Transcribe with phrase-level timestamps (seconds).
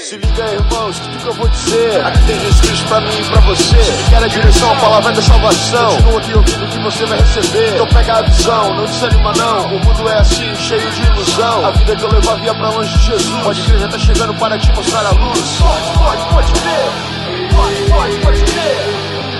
[0.00, 2.06] Se liga, irmãos, tudo que eu vou dizer.
[2.06, 3.82] Aqui tem Jesus pra mim e pra você.
[3.82, 5.96] Se quer a direção, a palavra da salvação.
[5.96, 7.74] Continua aqui ouvindo o que você vai receber.
[7.74, 9.66] Então pega a visão, não desanima não.
[9.66, 11.66] O mundo é assim, cheio de ilusão.
[11.66, 13.42] A vida que eu levo via pra longe de Jesus.
[13.42, 15.58] Pode crer, já tá chegando para te mostrar a luz.
[15.58, 17.48] Pode, pode, pode crer.
[17.56, 18.76] Pode, pode, pode crer.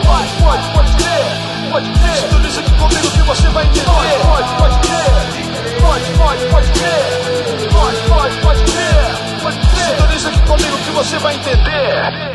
[0.05, 1.71] Pode, pode, pode crer.
[1.71, 2.17] Pode crer.
[2.17, 3.85] Sinoniza aqui comigo que você vai entender.
[3.87, 5.81] Pode, pode, pode crer.
[5.81, 7.69] Pode, pode, pode crer.
[7.71, 9.08] Pode, pode, pode crer.
[9.49, 9.97] Pode crer.
[9.97, 12.29] Sintoniza aqui comigo que você vai entender.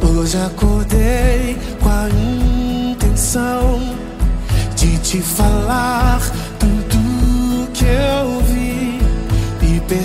[0.00, 2.08] Hoje acordei com a
[2.92, 3.96] intenção
[4.76, 5.51] de te falar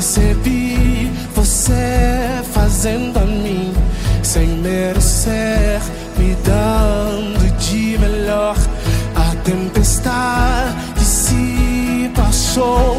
[0.08, 3.74] percebi você fazendo a mim
[4.24, 5.82] sem merecer,
[6.18, 8.56] me dando de melhor.
[9.16, 12.96] A tempestade se passou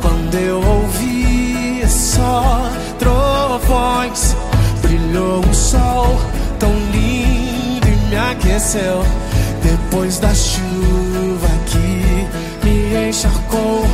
[0.00, 2.70] quando eu ouvi só
[3.00, 4.36] trovões.
[4.82, 6.16] Brilhou um sol
[6.60, 9.02] tão lindo e me aqueceu.
[9.64, 13.84] Depois da chuva que me encharcou,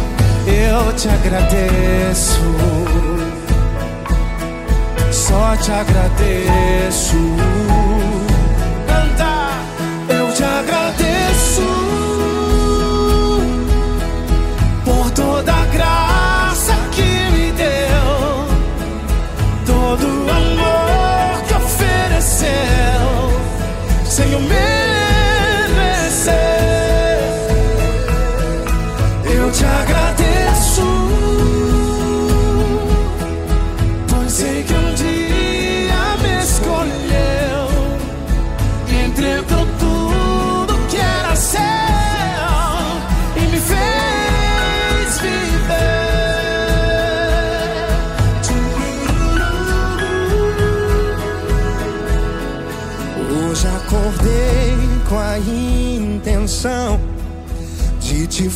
[0.47, 2.41] eu te agradeço.
[5.13, 7.17] Só te agradeço.
[8.87, 9.53] Canta,
[10.09, 11.20] eu te agradeço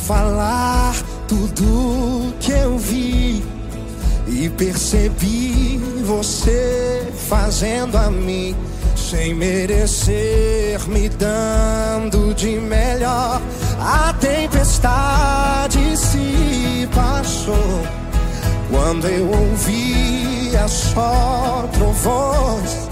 [0.07, 0.95] falar
[1.27, 3.43] tudo que eu vi
[4.27, 8.55] e percebi você fazendo a mim
[8.97, 13.41] sem merecer, me dando de melhor.
[13.81, 17.81] A tempestade se passou
[18.71, 22.91] quando eu ouvia só trovões.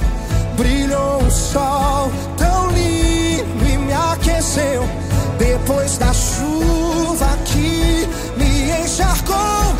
[0.57, 4.83] Brilhou o sol tão lindo e me aqueceu.
[5.39, 6.82] Depois da chuva
[9.33, 9.72] encharcou,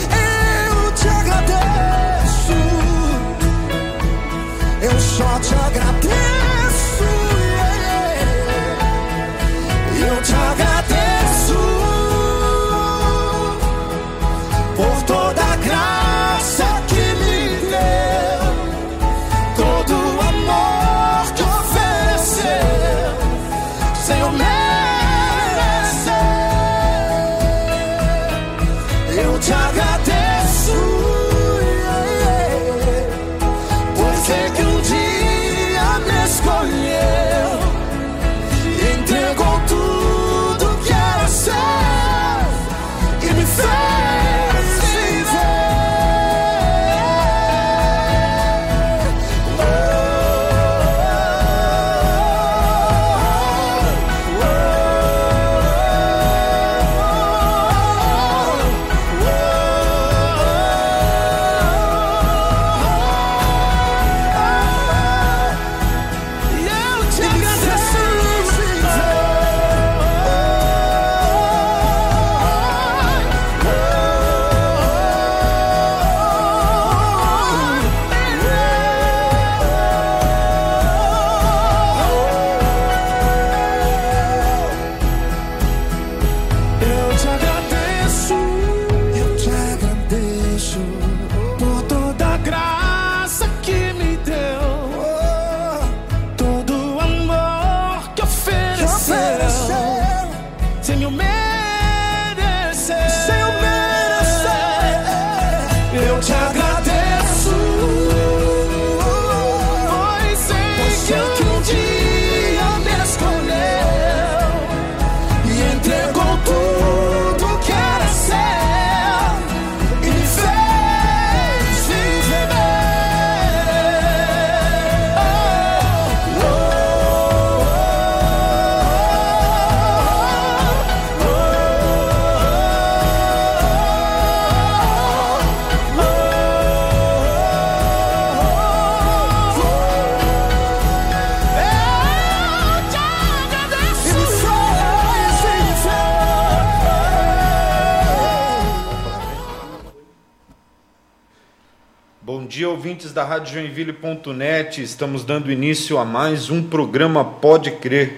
[152.73, 154.83] ouvintes da Rádio Joinville.net.
[154.83, 158.17] Estamos dando início a mais um programa Pode Crer.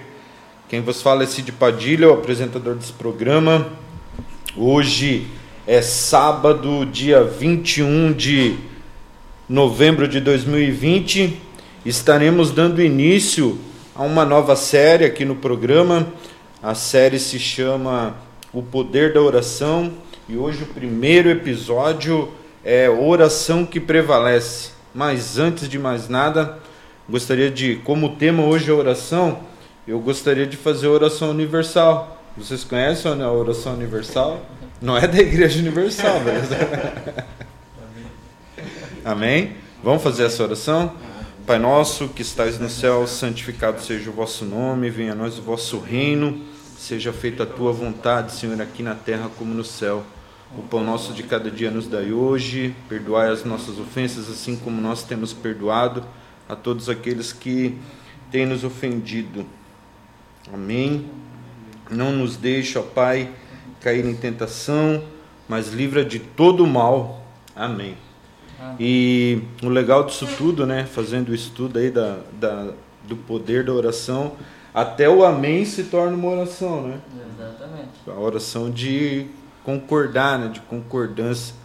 [0.69, 3.67] Quem vos fala é Cid Padilha, o apresentador desse programa.
[4.55, 5.27] Hoje
[5.67, 8.55] é sábado, dia 21 de
[9.49, 11.37] novembro de 2020.
[11.85, 13.59] Estaremos dando início
[13.93, 16.07] a uma nova série aqui no programa.
[16.63, 18.15] A série se chama
[18.53, 19.91] O Poder da Oração
[20.29, 22.31] e hoje o primeiro episódio
[22.65, 24.71] é oração que prevalece.
[24.93, 26.57] Mas antes de mais nada,
[27.07, 29.41] gostaria de, como tema hoje é oração,
[29.87, 32.19] eu gostaria de fazer oração universal.
[32.35, 34.43] Vocês conhecem a oração universal?
[34.81, 36.57] Não é da Igreja Universal, beleza?
[39.05, 39.55] Amém?
[39.83, 40.93] Vamos fazer essa oração?
[41.45, 45.41] Pai nosso que estais no céu, santificado seja o vosso nome, venha a nós o
[45.43, 46.41] vosso reino,
[46.77, 50.03] seja feita a tua vontade, Senhor, aqui na terra como no céu.
[50.57, 54.79] O pão nosso de cada dia nos dai hoje, perdoai as nossas ofensas, assim como
[54.79, 56.03] nós temos perdoado
[56.47, 57.77] a todos aqueles que
[58.31, 59.45] têm nos ofendido.
[60.53, 61.09] Amém.
[61.89, 63.29] Não nos deixe, ó Pai,
[63.81, 65.03] cair em tentação,
[65.47, 67.21] mas livra de todo o mal.
[67.55, 67.97] Amém.
[68.79, 72.71] E o legal disso tudo, né, fazendo o estudo aí da, da,
[73.03, 74.33] do poder da oração,
[74.73, 76.99] até o amém se torna uma oração, né?
[77.37, 77.89] Exatamente.
[78.07, 79.27] A oração de
[79.65, 81.55] concordar, né, de concordância.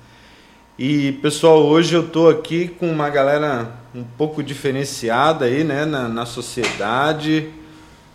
[0.78, 6.08] E pessoal, hoje eu estou aqui com uma galera um pouco diferenciada aí, né, na,
[6.08, 7.50] na sociedade.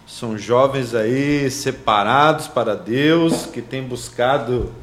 [0.08, 4.74] São jovens aí separados para Deus, que têm buscado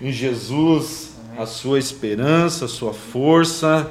[0.00, 3.90] em Jesus a sua esperança, a sua força.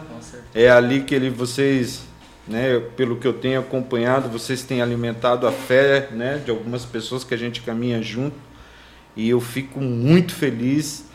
[0.55, 2.01] É ali que ele, vocês,
[2.47, 7.23] né, pelo que eu tenho acompanhado, vocês têm alimentado a fé, né, de algumas pessoas
[7.23, 8.47] que a gente caminha junto
[9.17, 11.05] e eu fico muito feliz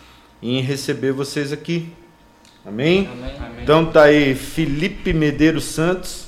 [0.42, 1.88] em receber vocês aqui.
[2.66, 3.08] Amém?
[3.10, 3.62] Amém.
[3.62, 6.26] Então tá aí Felipe Medeiros Santos.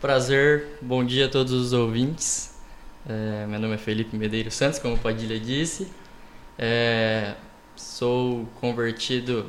[0.00, 2.54] Prazer, bom dia a todos os ouvintes.
[3.08, 5.88] É, meu nome é Felipe Medeiros Santos, como o Padilha disse.
[6.56, 7.34] É,
[7.74, 9.46] sou convertido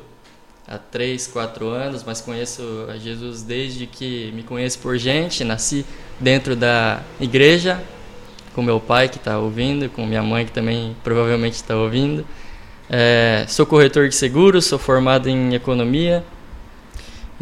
[0.66, 5.44] há 3, 4 anos, mas conheço a Jesus desde que me conheço por gente.
[5.44, 5.86] Nasci
[6.18, 7.80] dentro da igreja,
[8.54, 12.24] com meu pai que está ouvindo, com minha mãe que também provavelmente está ouvindo.
[12.90, 16.24] É, sou corretor de seguros, sou formado em economia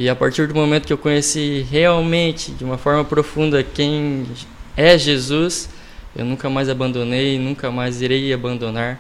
[0.01, 4.27] e a partir do momento que eu conheci realmente, de uma forma profunda, quem
[4.75, 5.69] é Jesus,
[6.17, 8.99] eu nunca mais abandonei, nunca mais irei abandonar.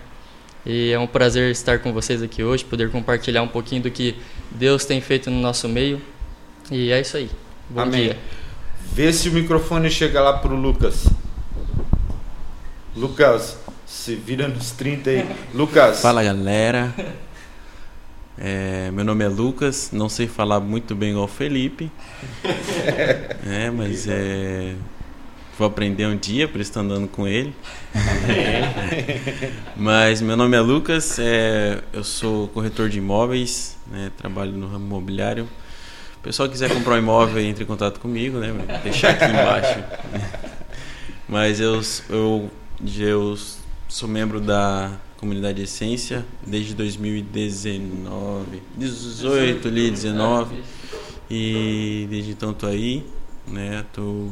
[0.66, 4.14] E é um prazer estar com vocês aqui hoje, poder compartilhar um pouquinho do que
[4.50, 6.02] Deus tem feito no nosso meio.
[6.70, 7.30] E é isso aí.
[7.70, 8.02] Bom Amém.
[8.02, 8.18] dia.
[8.92, 11.06] Vê se o microfone chega lá para o Lucas.
[12.96, 13.56] Lucas,
[13.86, 15.28] se vira nos 30 aí.
[15.54, 16.00] Lucas.
[16.02, 16.92] Fala galera.
[18.36, 21.90] É, meu nome é Lucas, não sei falar muito bem igual o Felipe.
[23.46, 24.74] É, mas é,
[25.58, 27.54] vou aprender um dia por estar andando com ele.
[29.76, 34.86] mas meu nome é Lucas, é, eu sou corretor de imóveis, né, trabalho no ramo
[34.86, 35.48] imobiliário.
[36.16, 38.52] O pessoal quiser comprar um imóvel, entre em contato comigo, né?
[38.52, 39.82] Vou deixar aqui embaixo.
[41.28, 41.80] Mas eu,
[42.10, 42.50] eu
[42.98, 43.36] eu
[43.88, 50.56] sou membro da comunidade Essência desde 2019, 18 ali, 19.
[51.30, 53.04] E desde então tô aí,
[53.46, 53.84] né?
[53.92, 54.28] Tô,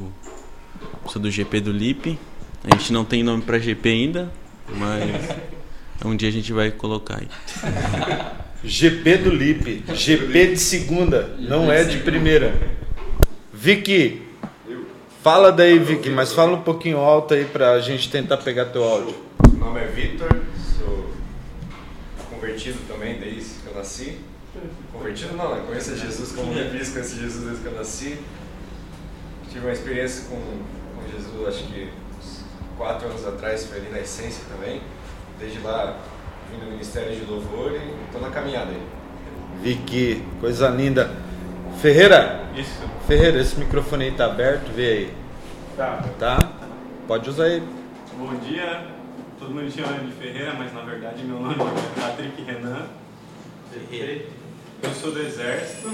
[1.07, 2.19] sou do GP do LIP.
[2.64, 4.33] A gente não tem nome para GP ainda,
[4.75, 5.37] mas
[6.05, 7.28] um dia a gente vai colocar aí.
[8.64, 12.78] GP do LIP, GP de segunda, não é de primeira.
[13.52, 14.23] Vicky,
[15.23, 19.17] Fala daí, Vicky, mas fala um pouquinho alto aí pra gente tentar pegar teu áudio.
[19.51, 20.29] Meu nome é Vitor,
[20.79, 21.11] sou
[22.31, 24.19] convertido também desde que eu nasci.
[24.93, 25.63] Convertido não, né?
[25.67, 28.19] Conheço Jesus como fiz, conheço Jesus desde que eu nasci.
[29.51, 32.45] Tive uma experiência com, com Jesus, acho que uns
[32.77, 34.81] quatro anos atrás, foi ali na Essência também.
[35.41, 35.99] Desde lá
[36.49, 38.83] vim no Ministério de Louvor e estou na caminhada aí.
[39.63, 41.11] Vicky, coisa linda.
[41.81, 42.49] Ferreira?
[42.57, 42.98] Isso.
[43.09, 45.15] Ferreira, esse microfone aí tá aberto, vê aí.
[45.79, 46.05] Tá.
[46.19, 46.37] Tá?
[47.07, 47.67] Pode usar ele.
[48.19, 48.87] Bom dia.
[49.38, 52.87] Todo mundo me chama de Ferreira, mas na verdade meu nome é Patrick Renan.
[53.73, 54.27] Ferreira.
[54.83, 55.88] Eu sou do Exército.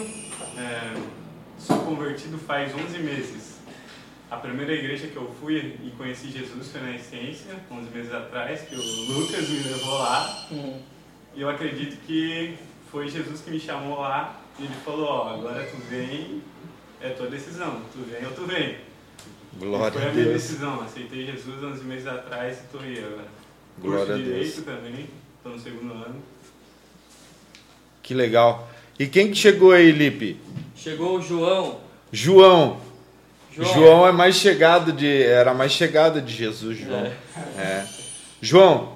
[0.59, 0.95] É,
[1.57, 3.61] sou convertido faz 11 meses.
[4.29, 8.63] A primeira igreja que eu fui e conheci Jesus foi na Essência, 11 meses atrás,
[8.63, 10.49] que o Lucas me levou lá.
[10.51, 10.81] Uhum.
[11.37, 12.59] E eu acredito que
[12.91, 16.43] foi Jesus que me chamou lá e ele falou, ó, agora tu vem,
[17.05, 18.77] é tua decisão, tu vem ou tu vem.
[19.59, 20.43] Glória foi a, a minha Deus.
[20.43, 23.29] decisão, aceitei Jesus 11 meses atrás e tô aí agora.
[23.79, 24.35] Glória Curso a de Deus.
[24.37, 25.11] Direito também,
[25.43, 26.17] tô no segundo ano.
[28.03, 28.69] Que legal.
[28.99, 30.41] E quem que chegou aí, Lipe?
[30.75, 31.81] Chegou o João.
[32.11, 32.81] João.
[33.53, 35.23] João, João é mais chegado de.
[35.23, 37.13] Era mais chegada de Jesus, João.
[37.57, 37.87] É.
[38.41, 38.95] João.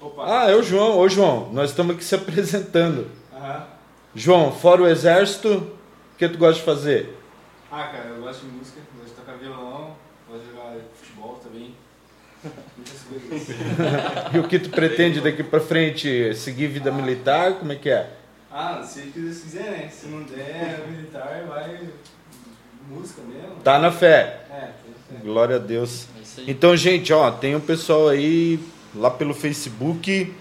[0.00, 0.24] Opa.
[0.26, 0.98] Ah, é o João.
[0.98, 3.08] Ô João, nós estamos aqui se apresentando.
[3.34, 3.64] Aham.
[4.14, 7.17] João, fora o exército, o que tu gosta de fazer?
[7.70, 9.94] Ah, cara, eu gosto de música, gosto de tocar violão,
[10.28, 11.74] gosto de jogar futebol também.
[12.76, 13.56] Muitas coisas.
[14.34, 16.34] E o que tu pretende daqui pra frente?
[16.34, 17.54] Seguir vida militar?
[17.54, 18.10] Como é que é?
[18.50, 19.88] Ah, se Deus quiser, né?
[19.88, 21.88] Se não der militar, vai
[22.88, 23.56] música mesmo.
[23.62, 24.40] Tá na fé.
[24.50, 25.24] É, tem fé.
[25.24, 26.06] Glória a Deus.
[26.38, 26.42] É.
[26.46, 28.58] Então, gente, ó, tem um pessoal aí
[28.94, 30.34] lá pelo Facebook.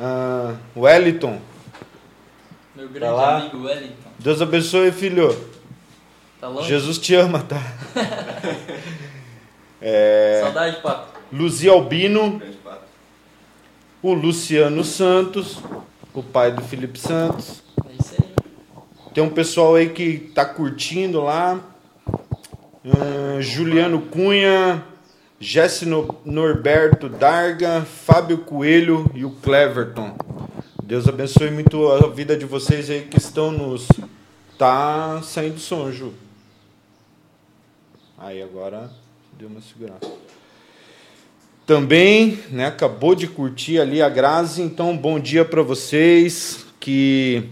[0.00, 1.40] Ah, Wellington,
[2.74, 3.36] Meu grande lá.
[3.38, 4.10] amigo Wellington.
[4.18, 5.36] Deus abençoe, filho.
[6.40, 6.68] Tá longe?
[6.68, 7.60] Jesus te ama, tá?
[9.80, 11.18] É, Saudade, papo.
[11.32, 12.80] Luzia Albino, pato.
[14.02, 15.58] o Luciano Santos,
[16.14, 17.62] o pai do Felipe Santos.
[17.88, 18.28] É isso aí.
[19.12, 21.60] Tem um pessoal aí que tá curtindo lá.
[22.06, 24.82] Ah, Juliano Cunha,
[25.38, 30.16] Jesse No- Norberto Darga, Fábio Coelho e o Cleverton.
[30.82, 33.86] Deus abençoe muito a vida de vocês aí que estão nos.
[34.56, 36.14] Tá saindo som, Ju.
[38.18, 38.90] Aí agora
[39.38, 40.06] deu uma segurada.
[41.66, 47.44] Também, né, acabou de curtir ali a Grazi, então bom dia para vocês, que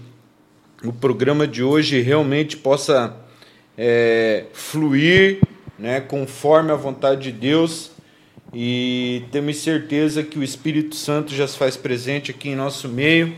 [0.82, 3.14] o programa de hoje realmente possa
[3.76, 5.40] é, fluir
[5.78, 7.90] né, conforme a vontade de Deus
[8.54, 13.34] e temos certeza que o Espírito Santo já se faz presente aqui em nosso meio,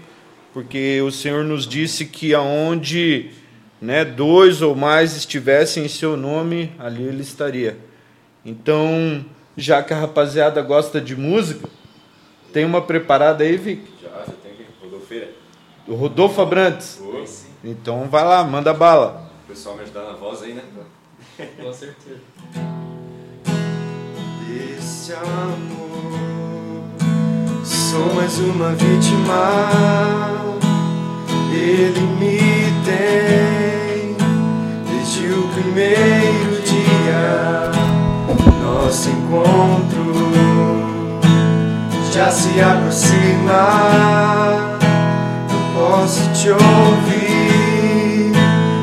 [0.53, 3.31] porque o Senhor nos disse que aonde
[3.81, 7.79] né, dois ou mais estivessem em seu nome, ali ele estaria.
[8.45, 9.25] Então,
[9.57, 11.69] já que a rapaziada gosta de música,
[12.53, 13.83] tem uma preparada aí, Vic?
[14.03, 14.65] Já, já tem aqui.
[14.83, 15.31] Rodolfeira.
[15.87, 17.01] O Rodolfo Abrantes.
[17.01, 17.25] Ô,
[17.65, 19.31] Então vai lá, manda bala.
[19.45, 20.63] O pessoal me ajudar na voz aí, né?
[21.61, 22.21] Com certeza.
[24.47, 26.15] Desse amor,
[27.65, 29.61] sou mais uma vítima.
[31.53, 32.39] Ele me
[32.85, 33.66] tem
[35.77, 37.71] primeiro dia.
[38.63, 40.15] Nosso encontro
[42.11, 44.71] já se aproxima.
[45.51, 48.33] Eu posso te ouvir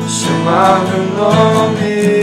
[0.08, 2.22] chamar meu nome.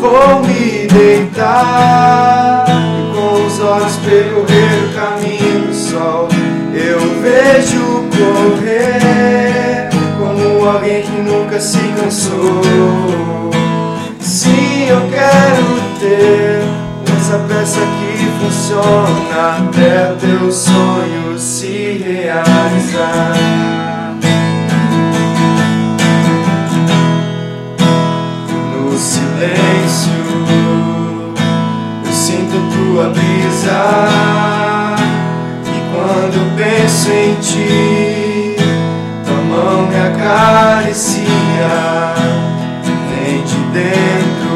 [0.00, 6.28] Vou me deitar e com os olhos percorrer o caminho do sol.
[6.74, 9.19] Eu vejo correr
[10.70, 12.62] alguém que nunca se cansou.
[14.20, 16.62] Sim, eu quero ter
[17.16, 23.32] essa peça que funciona até teu sonho se realizar.
[28.72, 30.12] No silêncio
[32.04, 33.80] eu sinto tua brisa
[35.66, 38.09] e quando eu penso em ti
[40.30, 42.14] acaricia
[43.08, 44.54] vem de dentro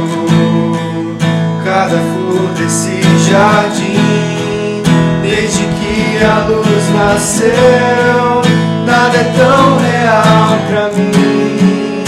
[1.64, 4.82] cada flor desse jardim
[5.22, 8.42] desde que a luz nasceu
[8.86, 12.04] nada é tão real pra mim.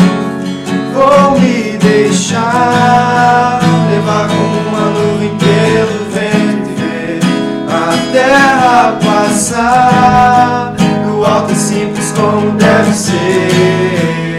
[0.93, 7.21] Vou me deixar levar como uma nuvem pelo vento e ver
[7.69, 10.76] a terra passar
[12.17, 14.39] como deve ser.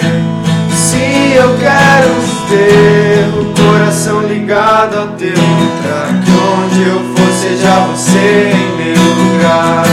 [0.74, 2.10] Sim, eu quero
[2.50, 5.30] ter o coração ligado ao teu
[5.84, 9.86] pra que onde eu for seja você em meu lugar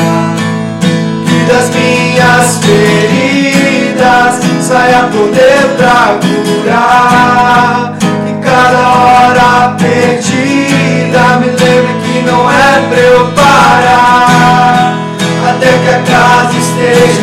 [1.27, 7.95] que das minhas feridas saia poder pra curar.
[8.01, 13.24] Que cada hora perdida me lembre que não é pra eu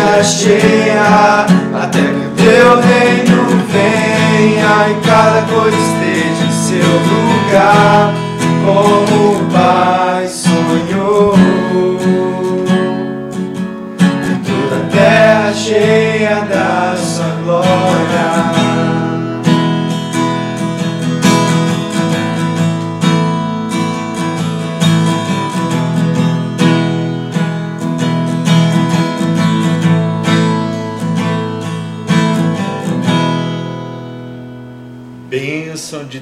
[0.02, 8.14] esteja cheia, até que teu reino venha e cada coisa esteja em seu lugar,
[8.66, 11.36] como o Pai sonhou
[14.46, 18.01] toda a terra cheia da sua glória.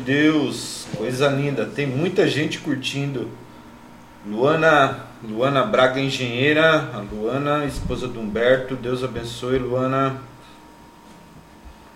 [0.10, 1.68] Deus, coisa linda.
[1.68, 3.30] Tem muita gente curtindo
[4.25, 10.20] Luana, Luana Braga Engenheira, a Luana, esposa do Humberto, Deus abençoe, Luana.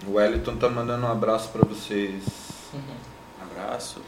[0.06, 2.24] O Wellington tá mandando um abraço para vocês.
[3.42, 4.00] Abraço.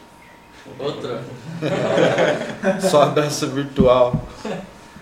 [0.78, 1.24] Outra.
[2.88, 4.24] Só abraço virtual.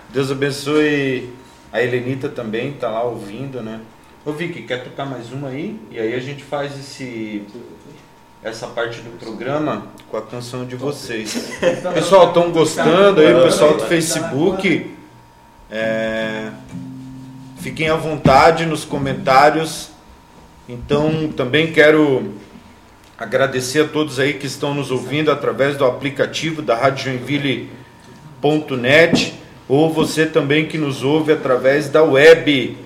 [0.08, 1.30] Deus abençoe
[1.70, 3.82] a Helenita também, tá lá ouvindo, né?
[4.24, 5.78] Ô Vicky, quer tocar mais uma aí?
[5.90, 7.46] E aí a gente faz esse
[8.44, 11.56] essa parte do programa com a canção de vocês.
[11.94, 14.90] Pessoal, estão gostando aí, o pessoal do Facebook.
[15.70, 16.50] É,
[17.60, 19.88] fiquem à vontade nos comentários.
[20.68, 22.34] Então, também quero
[23.16, 27.72] agradecer a todos aí que estão nos ouvindo através do aplicativo da Rádio Joinville.net
[29.66, 32.76] ou você também que nos ouve através da web.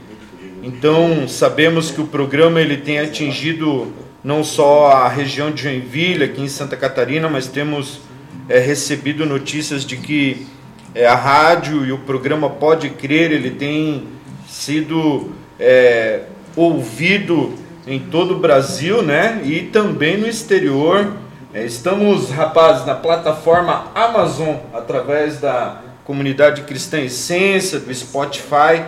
[0.63, 6.43] Então, sabemos que o programa ele tem atingido não só a região de Joinville, aqui
[6.43, 8.01] em Santa Catarina, mas temos
[8.49, 10.47] é, recebido notícias de que
[10.95, 14.09] é, a rádio e o programa Pode Crer, ele tem
[14.49, 16.23] sido é,
[16.57, 17.55] ouvido
[17.87, 19.41] em todo o Brasil, né?
[19.45, 21.13] E também no exterior.
[21.55, 28.83] É, estamos, rapazes, na plataforma Amazon, através da comunidade cristã Essência, do Spotify,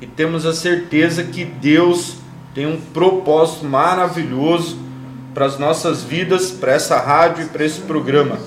[0.00, 2.16] e temos a certeza que Deus
[2.54, 4.78] tem um propósito maravilhoso
[5.34, 8.38] para as nossas vidas, para essa rádio e para esse programa.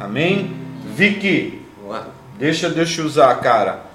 [0.00, 0.56] Amém?
[0.96, 1.60] Vicky,
[2.38, 3.91] deixa Deus te usar, cara.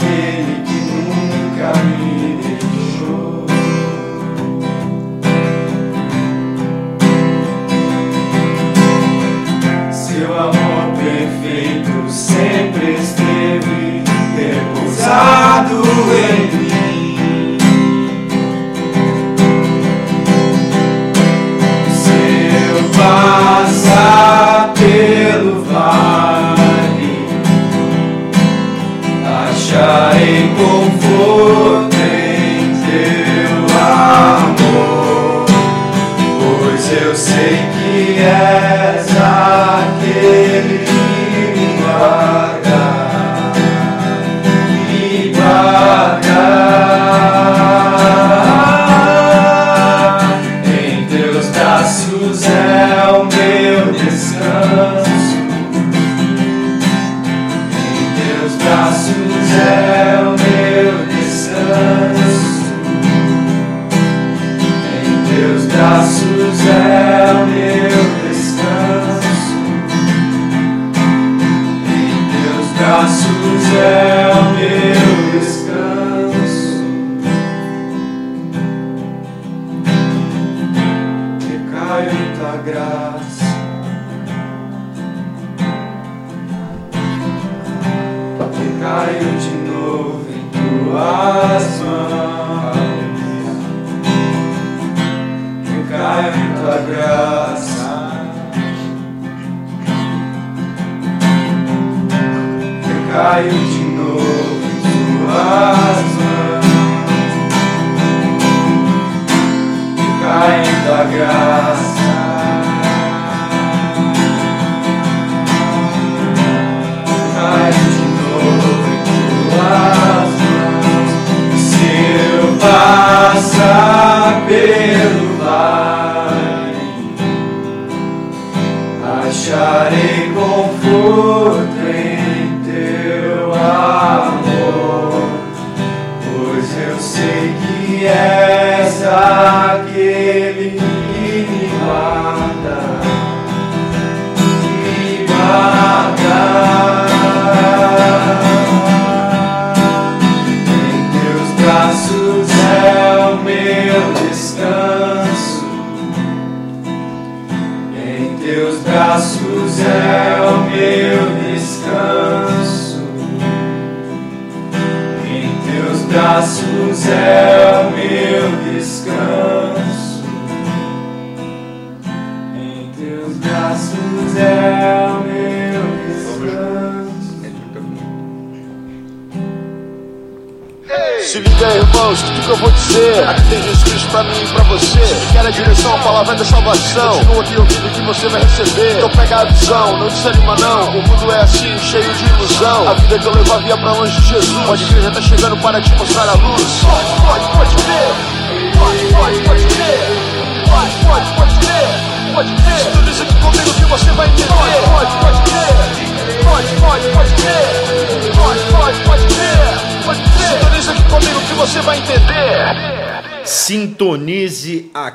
[0.00, 3.46] Daquele que nunca me deixou.
[9.92, 14.02] Seu amor perfeito sempre esteve
[14.36, 15.82] repousado
[16.14, 16.29] em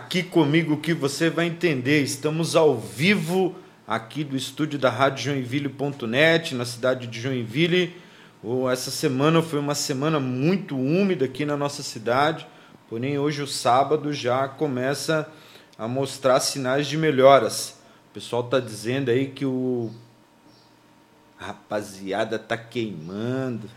[0.06, 2.04] aqui comigo que você vai entender.
[2.04, 3.56] Estamos ao vivo
[3.88, 7.92] aqui do estúdio da Rádio Joinville.net, na cidade de Joinville.
[8.72, 12.46] Essa semana foi uma semana muito úmida aqui na nossa cidade,
[12.88, 15.28] porém hoje o sábado já começa
[15.76, 17.80] a mostrar sinais de melhoras.
[18.12, 19.90] O pessoal está dizendo aí que o
[21.36, 23.68] rapaziada tá queimando.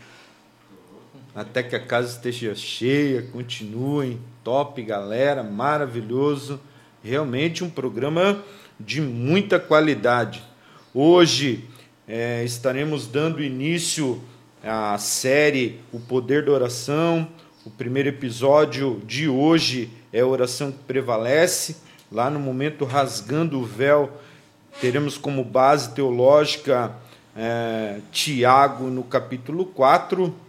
[1.35, 4.19] Até que a casa esteja cheia, continuem.
[4.43, 6.59] Top, galera, maravilhoso.
[7.03, 8.43] Realmente um programa
[8.79, 10.41] de muita qualidade.
[10.93, 11.65] Hoje
[12.07, 14.19] eh, estaremos dando início
[14.63, 17.27] à série O Poder da Oração.
[17.63, 21.77] O primeiro episódio de hoje é a oração que prevalece.
[22.11, 24.09] Lá no momento Rasgando o Véu,
[24.81, 26.91] teremos como base teológica
[27.37, 30.48] eh, Tiago no capítulo 4.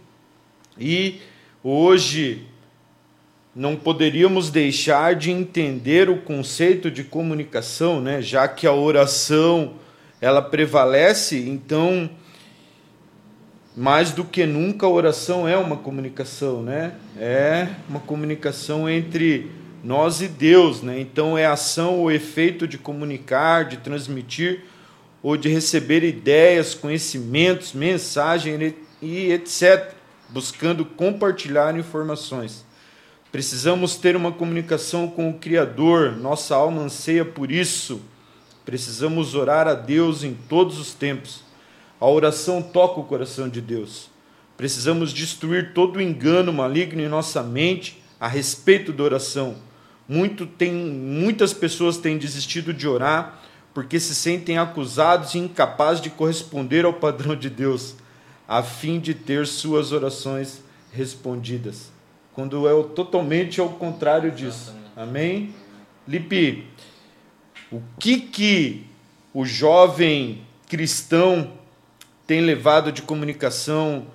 [0.79, 1.21] E
[1.63, 2.47] hoje
[3.55, 8.21] não poderíamos deixar de entender o conceito de comunicação, né?
[8.21, 9.73] Já que a oração
[10.21, 12.09] ela prevalece, então
[13.75, 16.93] mais do que nunca a oração é uma comunicação, né?
[17.17, 19.49] É uma comunicação entre
[19.83, 20.99] nós e Deus, né?
[20.99, 24.65] Então é ação ou efeito de comunicar, de transmitir
[25.23, 29.93] ou de receber ideias, conhecimentos, mensagem e etc,
[30.31, 32.65] buscando compartilhar informações.
[33.31, 38.01] Precisamos ter uma comunicação com o Criador, nossa alma anseia por isso.
[38.65, 41.43] Precisamos orar a Deus em todos os tempos.
[41.99, 44.09] A oração toca o coração de Deus.
[44.57, 49.55] Precisamos destruir todo o engano maligno em nossa mente a respeito da oração.
[50.07, 53.39] Muito tem, muitas pessoas têm desistido de orar
[53.73, 57.95] porque se sentem acusados e incapazes de corresponder ao padrão de Deus,
[58.51, 60.61] a fim de ter suas orações
[60.91, 61.89] respondidas.
[62.33, 64.75] Quando é totalmente ao contrário disso.
[64.93, 65.55] Amém?
[66.05, 66.67] Lipe,
[67.71, 68.85] o que que
[69.33, 71.53] o jovem cristão
[72.27, 74.05] tem levado de comunicação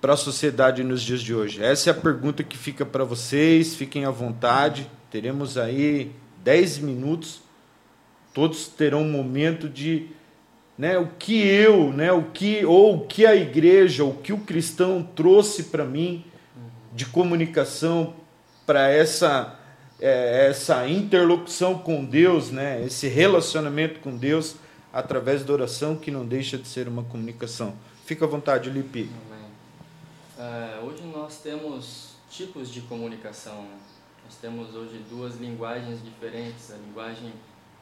[0.00, 1.62] para a sociedade nos dias de hoje?
[1.62, 3.74] Essa é a pergunta que fica para vocês.
[3.74, 4.90] Fiquem à vontade.
[5.10, 7.42] Teremos aí 10 minutos.
[8.32, 10.08] Todos terão um momento de
[10.80, 14.38] né, o que eu, né, o que ou o que a igreja, o que o
[14.38, 16.24] cristão trouxe para mim
[16.94, 18.14] de comunicação
[18.64, 19.60] para essa
[20.00, 24.56] é, essa interlocução com Deus, né, esse relacionamento com Deus
[24.90, 27.74] através da oração que não deixa de ser uma comunicação.
[28.06, 29.10] Fica à vontade, Lipe.
[30.38, 33.64] É, hoje nós temos tipos de comunicação.
[33.64, 33.76] né?
[34.24, 36.70] Nós temos hoje duas linguagens diferentes.
[36.72, 37.34] A linguagem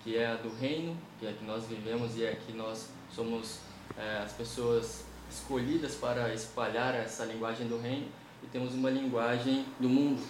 [0.09, 2.55] que é a do reino, que é a que nós vivemos e é a que
[2.55, 3.59] nós somos
[3.94, 8.07] é, as pessoas escolhidas para espalhar essa linguagem do reino.
[8.42, 10.23] E temos uma linguagem do mundo.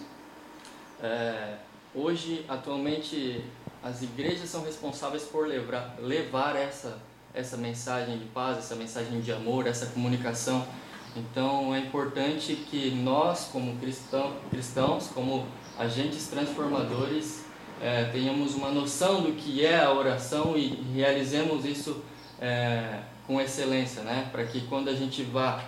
[1.01, 1.55] É,
[1.95, 3.41] hoje, atualmente,
[3.81, 6.99] as igrejas são responsáveis por levar, levar essa,
[7.33, 10.67] essa mensagem de paz, essa mensagem de amor, essa comunicação
[11.15, 17.48] Então é importante que nós, como cristão, cristãos, como agentes transformadores,
[17.81, 22.03] é, tenhamos uma noção do que é a oração e realizemos isso
[22.39, 24.27] é, com excelência, né?
[24.31, 25.63] Para que quando a gente vá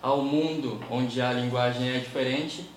[0.00, 2.68] ao mundo onde a linguagem é diferente,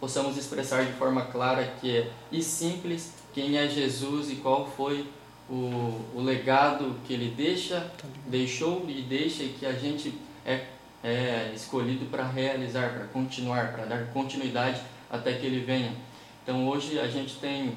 [0.00, 5.06] possamos expressar de forma clara que é, e simples quem é Jesus e qual foi
[5.48, 7.90] o, o legado que ele deixa,
[8.26, 10.14] deixou e deixa e que a gente
[10.44, 10.66] é,
[11.02, 15.92] é escolhido para realizar, para continuar, para dar continuidade até que ele venha.
[16.42, 17.76] Então hoje a gente tem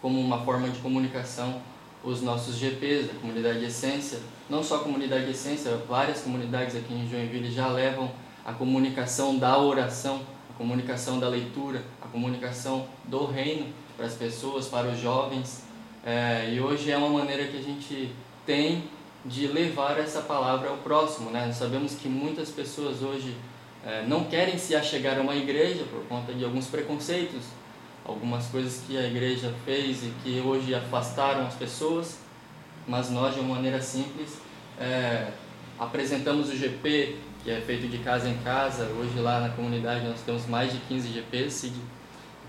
[0.00, 1.60] como uma forma de comunicação
[2.02, 7.08] os nossos GPs, a comunidade Essência, não só a comunidade Essência, várias comunidades aqui em
[7.08, 8.10] Joinville já levam
[8.44, 14.66] a comunicação da oração, a comunicação da leitura, a comunicação do reino para as pessoas,
[14.66, 15.64] para os jovens.
[16.04, 18.10] É, e hoje é uma maneira que a gente
[18.46, 18.84] tem
[19.24, 21.30] de levar essa palavra ao próximo.
[21.30, 21.44] Né?
[21.44, 23.36] Nós sabemos que muitas pessoas hoje
[23.84, 27.42] é, não querem se achegar a uma igreja por conta de alguns preconceitos,
[28.08, 32.18] algumas coisas que a igreja fez e que hoje afastaram as pessoas,
[32.86, 34.38] mas nós, de uma maneira simples,
[34.80, 35.30] é,
[35.78, 38.84] apresentamos o GP, que é feito de casa em casa.
[38.98, 41.72] Hoje, lá na comunidade, nós temos mais de 15 GPs,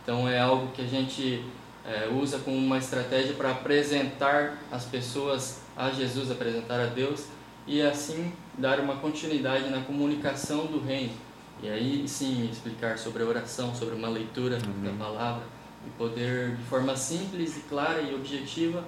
[0.02, 1.43] então é algo que a gente
[1.86, 7.26] é, usa como uma estratégia para apresentar as pessoas a Jesus, apresentar a Deus
[7.67, 11.13] e assim dar uma continuidade na comunicação do reino.
[11.62, 14.84] E aí sim explicar sobre a oração, sobre uma leitura uhum.
[14.84, 15.43] da palavra
[15.86, 18.84] e poder de forma simples e clara e objetiva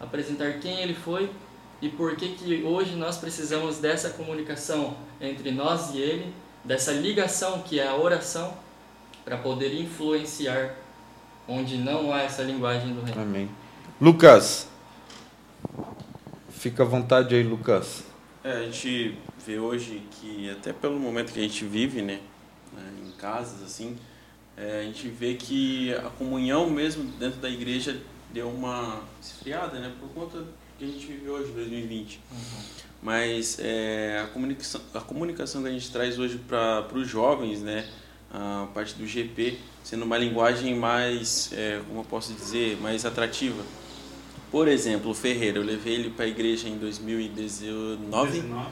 [0.00, 1.30] apresentar quem ele foi
[1.80, 6.32] e por que que hoje nós precisamos dessa comunicação entre nós e ele,
[6.64, 8.54] dessa ligação que é a oração
[9.24, 10.76] para poder influenciar
[11.48, 13.20] onde não há essa linguagem do reino.
[13.20, 13.50] Amém.
[14.00, 14.68] Lucas,
[16.50, 18.04] fica à vontade aí, Lucas.
[18.44, 22.20] É, a gente vê hoje que até pelo momento que a gente vive, né,
[22.72, 23.96] né em casas assim,
[24.56, 28.00] é, a gente vê que a comunhão mesmo dentro da igreja
[28.32, 30.44] deu uma esfriada, né, por conta
[30.78, 32.20] que a gente vive hoje, 2020.
[32.30, 32.38] Uhum.
[33.02, 37.86] Mas é, a comunicação, a comunicação que a gente traz hoje para os jovens, né,
[38.30, 43.62] a parte do GP, sendo uma linguagem mais, é, como eu posso dizer, mais atrativa.
[44.50, 48.30] Por exemplo, o Ferreira, eu levei ele para a igreja em 2019.
[48.30, 48.68] 19.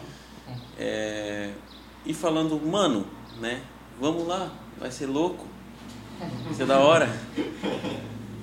[0.79, 1.51] É,
[2.05, 3.07] e falando, mano,
[3.41, 3.63] né?
[4.01, 5.47] Vamos lá, vai ser louco,
[6.45, 7.09] vai ser da hora.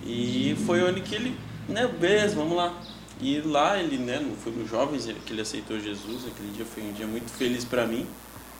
[0.05, 1.35] E foi onde que ele,
[1.67, 2.79] né, beleza, vamos lá.
[3.19, 6.27] E lá ele, né, foi nos jovens que ele aceitou Jesus.
[6.27, 8.05] Aquele dia foi um dia muito feliz para mim,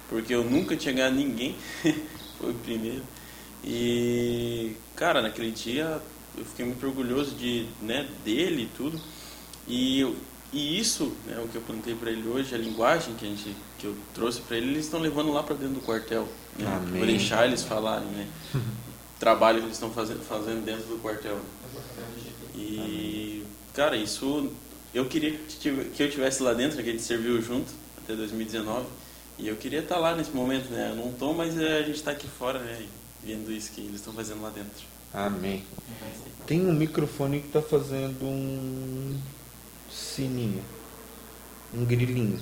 [0.09, 1.55] porque eu nunca tinha ganhado ninguém.
[2.39, 3.03] foi o primeiro.
[3.63, 6.01] E, cara, naquele dia
[6.37, 8.99] eu fiquei muito orgulhoso de, né, dele e tudo.
[9.67, 10.15] E,
[10.53, 13.55] e isso, né, o que eu perguntei para ele hoje, a linguagem que, a gente,
[13.77, 16.27] que eu trouxe para ele, eles estão levando lá para dentro do quartel.
[16.57, 16.65] Né?
[16.97, 18.27] Vou deixar eles falarem, né?
[18.55, 18.59] o
[19.19, 21.39] trabalho que eles estão fazendo, fazendo dentro do quartel.
[22.55, 24.49] E, cara, isso
[24.93, 28.85] eu queria que eu tivesse lá dentro, que a gente serviu junto até 2019.
[29.37, 30.89] E eu queria estar lá nesse momento, né?
[30.91, 32.87] Eu não estou, mas é, a gente está aqui fora, né?
[33.23, 34.71] Vendo isso que eles estão fazendo lá dentro.
[35.13, 35.63] Amém.
[36.47, 39.19] Tem um microfone que está fazendo um
[39.89, 40.63] sininho,
[41.73, 42.39] um grilinho.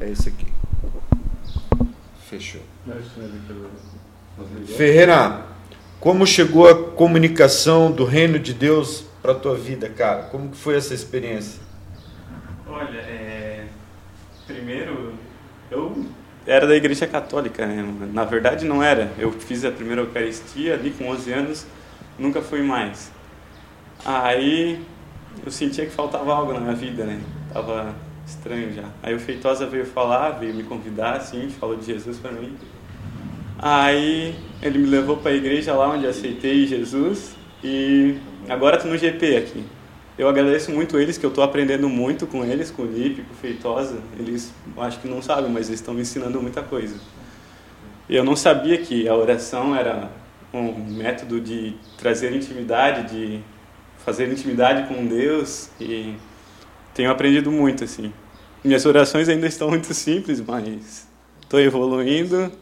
[0.00, 0.46] É esse aqui.
[2.28, 2.62] Fechou.
[4.76, 5.46] Ferreira,
[6.00, 10.24] como chegou a comunicação do reino de Deus para tua vida, cara?
[10.24, 11.60] Como que foi essa experiência?
[12.66, 13.66] Olha, é...
[14.46, 15.14] primeiro
[15.70, 16.06] eu
[16.46, 17.86] era da igreja católica, né?
[18.12, 19.12] na verdade não era.
[19.18, 21.66] Eu fiz a primeira Eucaristia ali com 11 anos,
[22.18, 23.12] nunca fui mais.
[24.04, 24.80] Aí
[25.44, 27.20] eu sentia que faltava algo na minha vida, né?
[27.52, 27.94] Tava
[28.26, 28.84] estranho já.
[29.02, 32.56] Aí o Feitosa veio falar, veio me convidar, assim, falou de Jesus para mim.
[33.58, 38.16] Aí ele me levou para a igreja lá onde aceitei Jesus e
[38.48, 39.64] agora tô no GP aqui.
[40.18, 43.32] Eu agradeço muito eles, que eu estou aprendendo muito com eles, com o Lipe, com
[43.32, 43.98] o Feitosa.
[44.18, 46.96] Eles, acho que não sabem, mas eles estão me ensinando muita coisa.
[48.10, 50.10] Eu não sabia que a oração era
[50.52, 53.40] um método de trazer intimidade, de
[54.04, 56.14] fazer intimidade com Deus e
[56.94, 58.12] tenho aprendido muito assim.
[58.64, 61.08] Minhas orações ainda estão muito simples, mas
[61.42, 62.52] estou evoluindo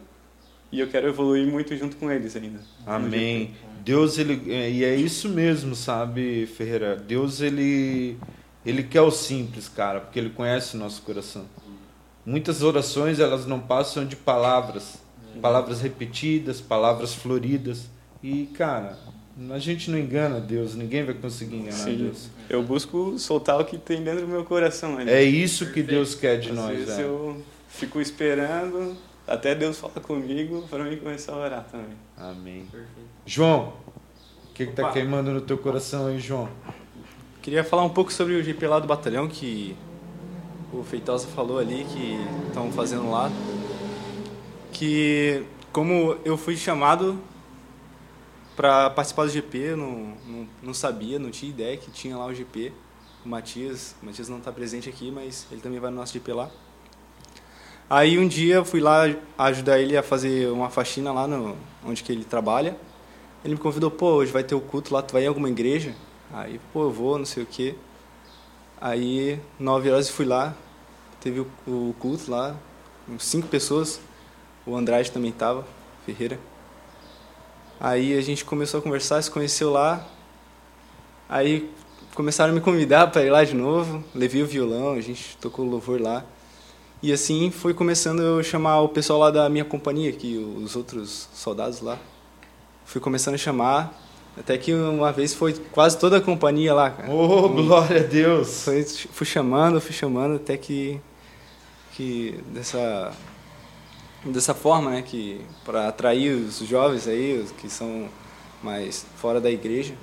[0.73, 2.61] e eu quero evoluir muito junto com eles ainda.
[2.87, 3.55] Amém.
[3.85, 6.97] Deus ele é, e é isso mesmo, sabe, Ferreira?
[6.97, 8.19] Deus ele
[8.65, 11.47] ele quer o simples, cara, porque ele conhece o nosso coração.
[12.25, 14.99] Muitas orações elas não passam de palavras,
[15.41, 17.89] palavras repetidas, palavras floridas.
[18.23, 18.99] E cara,
[19.51, 21.97] A gente não engana Deus, ninguém vai conseguir enganar Sim.
[21.97, 22.29] Deus.
[22.49, 24.99] Eu busco soltar o que tem dentro do meu coração.
[24.99, 25.11] ali.
[25.11, 26.77] É isso que Deus quer de Às nós.
[26.77, 27.03] vezes é.
[27.03, 31.97] eu fico esperando até Deus falar comigo para mim começar a orar também.
[32.17, 32.67] Amém.
[32.71, 33.09] Perfeito.
[33.25, 33.73] João,
[34.51, 36.49] o que, que tá queimando no teu coração aí, João?
[37.41, 39.75] Queria falar um pouco sobre o GP lá do batalhão que
[40.73, 43.31] o Feitosa falou ali que estão fazendo lá.
[44.73, 47.19] Que como eu fui chamado
[48.61, 52.35] para participar do GP, não, não, não sabia, não tinha ideia que tinha lá o
[52.35, 52.71] GP.
[53.25, 56.31] O Matias, o Matias não está presente aqui, mas ele também vai no nosso GP
[56.35, 56.51] lá.
[57.89, 59.05] Aí um dia eu fui lá
[59.39, 62.77] ajudar ele a fazer uma faxina lá no, onde que ele trabalha.
[63.43, 65.95] Ele me convidou, pô, hoje vai ter o culto lá, tu vai em alguma igreja?
[66.31, 67.75] Aí, pô, eu vou, não sei o quê.
[68.79, 70.55] Aí, nove horas eu fui lá,
[71.19, 72.55] teve o, o culto lá,
[73.19, 73.99] cinco pessoas.
[74.67, 75.67] O Andrade também tava,
[76.05, 76.39] Ferreira.
[77.81, 80.07] Aí a gente começou a conversar, se conheceu lá.
[81.27, 81.71] Aí
[82.15, 84.05] começaram a me convidar para ir lá de novo.
[84.15, 86.23] Levei o violão, a gente tocou louvor lá.
[87.03, 91.31] E assim foi começando eu chamar o pessoal lá da minha companhia, que os outros
[91.33, 91.99] soldados lá.
[92.85, 93.99] Fui começando a chamar,
[94.37, 97.11] até que uma vez foi quase toda a companhia lá, cara.
[97.11, 98.65] Oh, glória a Deus!
[98.65, 101.01] Foi, fui chamando, fui chamando, até que,
[101.93, 103.13] que dessa,
[104.25, 108.09] dessa forma, né, que para atrair os jovens aí, os que são
[108.63, 109.95] mais fora da igreja,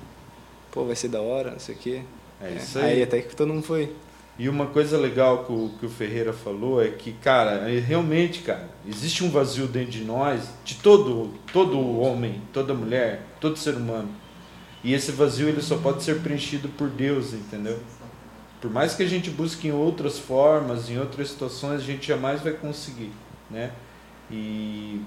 [0.70, 2.02] pô, vai ser da hora, não sei o quê.
[2.40, 2.84] É isso aí.
[2.84, 3.92] Aí até que todo mundo foi.
[4.38, 8.42] E uma coisa legal que o, que o Ferreira falou é que, cara, é realmente,
[8.42, 13.74] cara, existe um vazio dentro de nós, de todo, todo homem, toda mulher, todo ser
[13.74, 14.08] humano.
[14.84, 17.80] E esse vazio ele só pode ser preenchido por Deus, entendeu?
[18.60, 22.40] Por mais que a gente busque em outras formas, em outras situações, a gente jamais
[22.40, 23.10] vai conseguir,
[23.50, 23.72] né?
[24.30, 25.00] E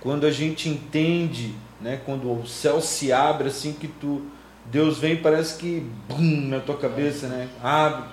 [0.00, 4.22] quando a gente entende, né, quando o céu se abre assim que tu
[4.66, 7.48] Deus vem, parece que bum na tua cabeça, né?
[7.62, 8.04] Abre.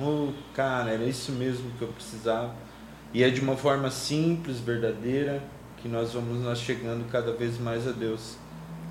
[0.00, 2.54] Oh, cara, era isso mesmo que eu precisava.
[3.12, 5.42] E é de uma forma simples, verdadeira,
[5.80, 8.36] que nós vamos nós chegando cada vez mais a Deus.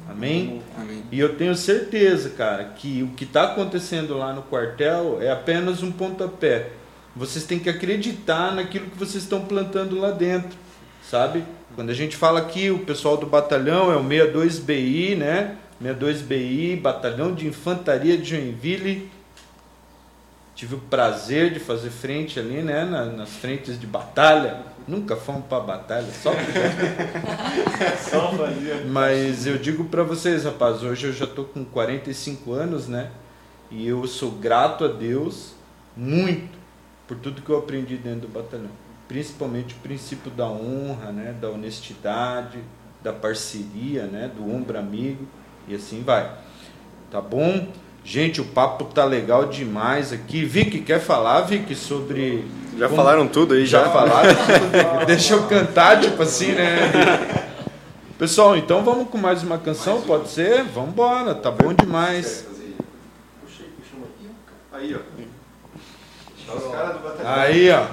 [0.10, 0.62] Amém?
[0.78, 1.04] Amém.
[1.12, 5.84] E eu tenho certeza, cara, que o que está acontecendo lá no quartel é apenas
[5.84, 6.72] um pontapé.
[7.16, 10.58] Vocês têm que acreditar naquilo que vocês estão plantando lá dentro,
[11.10, 11.44] sabe?
[11.76, 15.56] Quando a gente fala aqui, o pessoal do batalhão é o 62BI, né?
[15.82, 19.10] 62BI, Batalhão de Infantaria de Joinville.
[20.56, 22.86] Tive o prazer de fazer frente ali, né?
[22.86, 24.62] na- nas frentes de batalha.
[24.88, 26.32] Nunca fomos para batalha, só
[28.10, 28.84] Só fazia.
[28.88, 33.10] mas eu digo para vocês, rapaz, hoje eu já tô com 45 anos, né?
[33.72, 35.54] E eu sou grato a Deus
[35.96, 36.63] muito
[37.08, 38.70] por tudo que eu aprendi dentro do batalhão.
[39.08, 41.36] Principalmente o princípio da honra, né?
[41.40, 42.60] Da honestidade,
[43.04, 44.32] da parceria, né?
[44.36, 45.28] Do ombro amigo
[45.68, 46.32] e assim vai.
[47.12, 47.68] Tá bom?
[48.06, 50.44] Gente, o papo tá legal demais aqui.
[50.44, 52.46] Vicky, quer falar, Vicky, sobre...
[52.78, 53.92] Já como- falaram tudo aí, já já?
[53.92, 54.34] falaram?
[55.06, 56.70] Deixa eu cantar, tipo assim, né?
[58.18, 60.64] Pessoal, então vamos com mais uma canção, pode ser?
[60.64, 62.46] Vamos embora, tá bom demais.
[64.72, 65.00] Aí, ó.
[65.00, 66.33] Os caras do batalhão.
[67.24, 67.86] Aí, ó.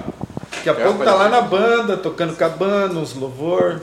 [0.55, 3.81] Daqui a pouco tá lá na banda, tocando cabana, uns louvor.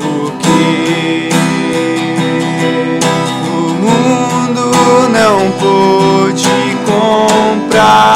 [0.01, 1.29] O que
[3.45, 3.51] o
[3.83, 4.65] mundo
[5.11, 8.15] não pôde comprar.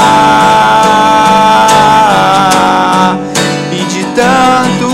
[3.73, 4.87] E de tanto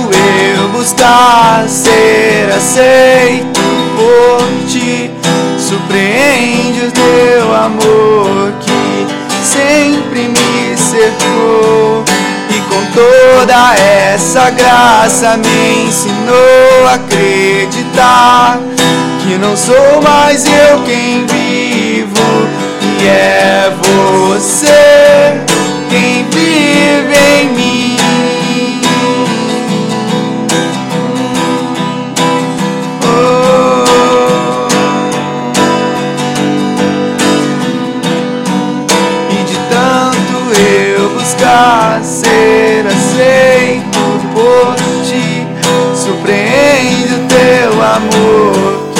[0.56, 3.60] eu buscar ser aceito
[3.94, 5.10] por ti,
[5.72, 9.06] surpreende o teu amor que
[9.42, 12.04] sempre me cercou.
[12.50, 18.60] E com toda essa graça me ensinou a acreditar
[19.22, 22.48] que não sou mais eu quem vivo,
[23.00, 25.40] e é você
[25.88, 27.71] quem vive em mim.
[41.42, 43.98] Buscar ser aceito
[44.32, 45.46] por ti,
[45.94, 48.92] surpreende o teu amor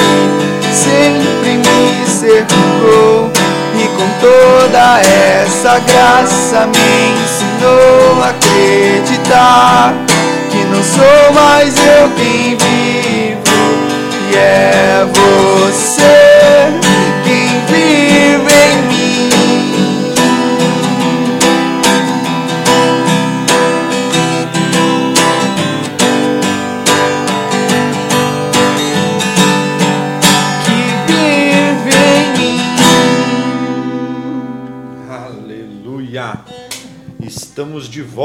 [0.60, 3.30] que sempre me cercou.
[3.74, 9.94] E com toda essa graça me ensinou a acreditar
[10.50, 13.42] que não sou mais eu quem vivo,
[14.30, 16.72] e é você
[17.24, 18.91] quem vive em mim.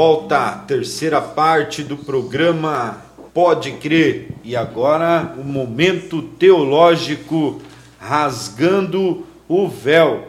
[0.00, 3.02] Volta, terceira parte do programa
[3.34, 4.28] Pode Crer.
[4.44, 7.60] E agora o momento teológico
[7.98, 10.28] rasgando o véu.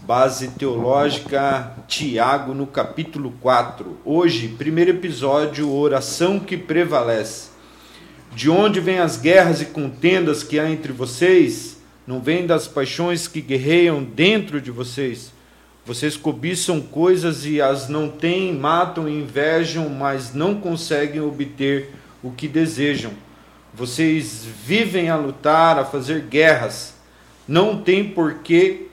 [0.00, 3.98] Base teológica, Tiago, no capítulo 4.
[4.06, 7.50] Hoje, primeiro episódio, oração que prevalece.
[8.34, 11.76] De onde vêm as guerras e contendas que há entre vocês?
[12.06, 15.30] Não vêm das paixões que guerreiam dentro de vocês?
[15.84, 21.90] Vocês cobiçam coisas e as não têm, matam e invejam, mas não conseguem obter
[22.22, 23.12] o que desejam.
[23.74, 26.94] Vocês vivem a lutar, a fazer guerras.
[27.48, 28.86] Não tem porquê,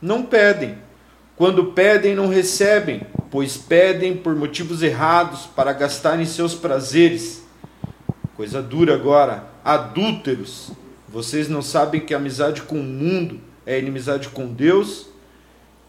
[0.00, 0.76] não pedem.
[1.36, 7.44] Quando pedem, não recebem, pois pedem por motivos errados para gastarem seus prazeres.
[8.34, 9.44] Coisa dura agora.
[9.64, 10.72] Adúlteros.
[11.08, 15.06] Vocês não sabem que amizade com o mundo é inimizade com Deus?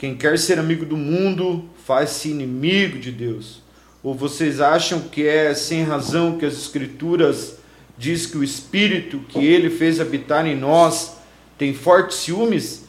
[0.03, 3.61] Quem quer ser amigo do mundo faz-se inimigo de Deus.
[4.03, 7.59] Ou vocês acham que é sem razão que as Escrituras
[7.97, 11.15] diz que o Espírito que Ele fez habitar em nós
[11.57, 12.83] tem fortes ciúmes?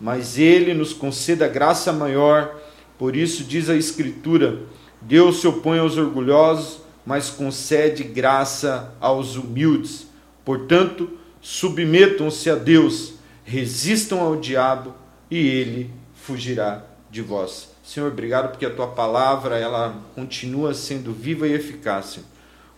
[0.00, 2.60] Mas Ele nos conceda graça maior.
[2.98, 4.62] Por isso diz a Escritura:
[5.00, 10.08] Deus se opõe aos orgulhosos, mas concede graça aos humildes.
[10.44, 11.10] Portanto,
[11.40, 13.12] submetam-se a Deus,
[13.44, 14.96] resistam ao diabo
[15.30, 17.70] e ele fugirá de vós.
[17.84, 22.18] Senhor, obrigado porque a tua palavra ela continua sendo viva e eficaz.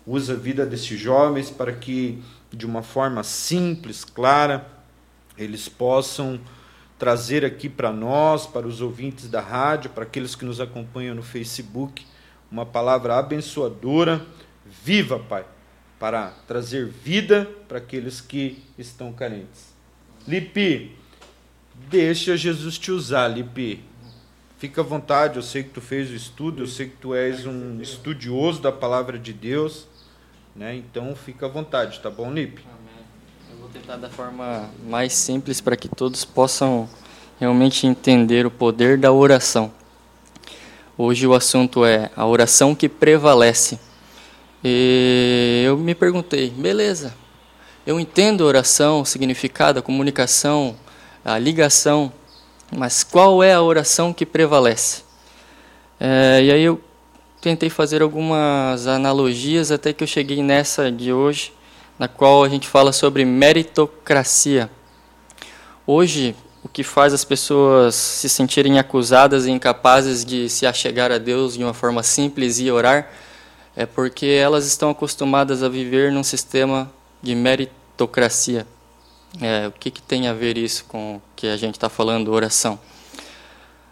[0.06, 2.22] Usa a vida desses jovens para que
[2.52, 4.66] de uma forma simples, clara,
[5.36, 6.38] eles possam
[6.98, 11.22] trazer aqui para nós, para os ouvintes da rádio, para aqueles que nos acompanham no
[11.22, 12.06] Facebook,
[12.50, 14.26] uma palavra abençoadora,
[14.84, 15.46] viva, Pai,
[15.98, 19.72] para trazer vida para aqueles que estão carentes.
[20.26, 20.97] Lipe,
[21.88, 23.82] deixa Jesus te usar, Lipe.
[24.58, 27.46] Fica à vontade, eu sei que tu fez o estudo, eu sei que tu és
[27.46, 29.86] um estudioso da palavra de Deus,
[30.54, 30.74] né?
[30.74, 32.64] Então fica à vontade, tá bom, Lipe?
[33.50, 36.88] Eu vou tentar da forma mais simples para que todos possam
[37.38, 39.72] realmente entender o poder da oração.
[40.96, 43.78] Hoje o assunto é a oração que prevalece.
[44.64, 47.14] E eu me perguntei, beleza,
[47.86, 50.76] eu entendo oração, significado, comunicação,
[51.28, 52.10] a ligação,
[52.74, 55.02] mas qual é a oração que prevalece?
[56.00, 56.80] É, e aí eu
[57.40, 61.52] tentei fazer algumas analogias até que eu cheguei nessa de hoje,
[61.98, 64.70] na qual a gente fala sobre meritocracia.
[65.86, 71.18] Hoje, o que faz as pessoas se sentirem acusadas e incapazes de se achegar a
[71.18, 73.10] Deus de uma forma simples e orar
[73.76, 76.90] é porque elas estão acostumadas a viver num sistema
[77.22, 78.66] de meritocracia.
[79.40, 82.32] É, o que, que tem a ver isso com o que a gente está falando,
[82.32, 82.78] oração?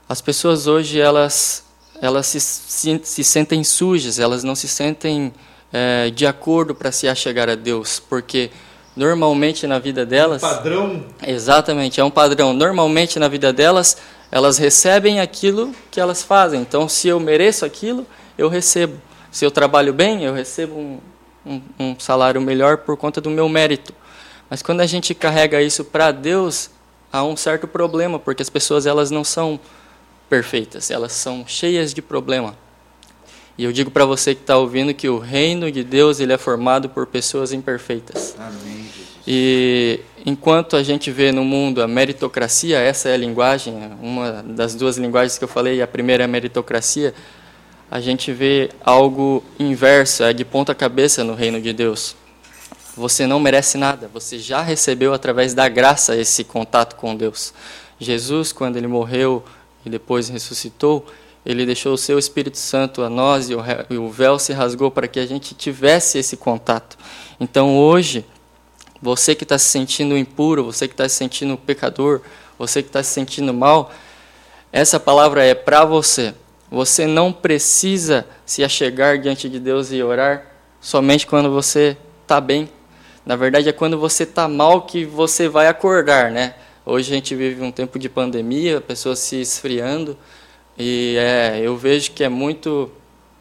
[0.09, 1.65] As pessoas hoje elas
[2.01, 5.33] elas se, se, se sentem sujas, elas não se sentem
[5.73, 8.51] é, de acordo para se achegar a Deus, porque
[8.95, 10.41] normalmente na vida delas.
[10.41, 11.05] Padrão.
[11.27, 12.53] Exatamente, é um padrão.
[12.53, 13.97] Normalmente na vida delas,
[14.31, 16.61] elas recebem aquilo que elas fazem.
[16.61, 18.07] Então, se eu mereço aquilo,
[18.37, 19.01] eu recebo.
[19.31, 20.99] Se eu trabalho bem, eu recebo um,
[21.45, 23.93] um, um salário melhor por conta do meu mérito.
[24.49, 26.71] Mas quando a gente carrega isso para Deus,
[27.13, 29.59] há um certo problema, porque as pessoas elas não são
[30.29, 32.57] perfeitas, elas são cheias de problema.
[33.59, 36.39] E eu digo para você que está ouvindo que o reino de Deus ele é
[36.39, 38.37] formado por pessoas imperfeitas.
[38.39, 38.87] Amém.
[39.27, 44.75] E enquanto a gente vê no mundo a meritocracia, essa é a linguagem, uma das
[44.75, 47.13] duas linguagens que eu falei, a primeira é a meritocracia,
[47.91, 52.15] a gente vê algo inverso, é de ponta cabeça no reino de Deus.
[52.97, 57.53] Você não merece nada, você já recebeu através da graça esse contato com Deus.
[58.01, 59.45] Jesus, quando ele morreu
[59.85, 61.05] e depois ressuscitou,
[61.45, 65.21] ele deixou o seu Espírito Santo a nós e o, véu se rasgou para que
[65.21, 66.97] a gente tivesse esse contato.
[67.39, 68.25] Então hoje,
[69.01, 72.23] você que está se sentindo impuro, você que está se sentindo pecador,
[72.59, 73.93] você que está se sentindo mal,
[74.73, 76.35] essa palavra é para você.
[76.71, 80.47] Você não precisa se achegar diante de Deus e orar
[80.81, 82.69] somente quando você está bem.
[83.27, 86.55] Na verdade, é quando você está mal que você vai acordar, né?
[86.85, 90.17] Hoje a gente vive um tempo de pandemia, pessoas se esfriando.
[90.79, 92.89] E é, eu vejo que é muito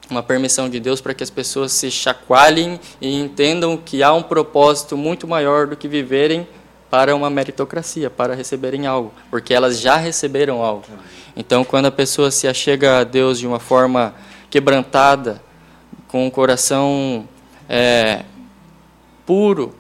[0.10, 4.24] uma permissão de Deus para que as pessoas se chacoalhem e entendam que há um
[4.24, 6.48] propósito muito maior do que viverem
[6.90, 10.86] para uma meritocracia, para receberem algo, porque elas já receberam algo.
[11.36, 14.16] Então, quando a pessoa se achega a Deus de uma forma
[14.50, 15.40] quebrantada,
[16.08, 17.28] com um coração
[17.70, 18.24] é,
[19.26, 19.74] puro,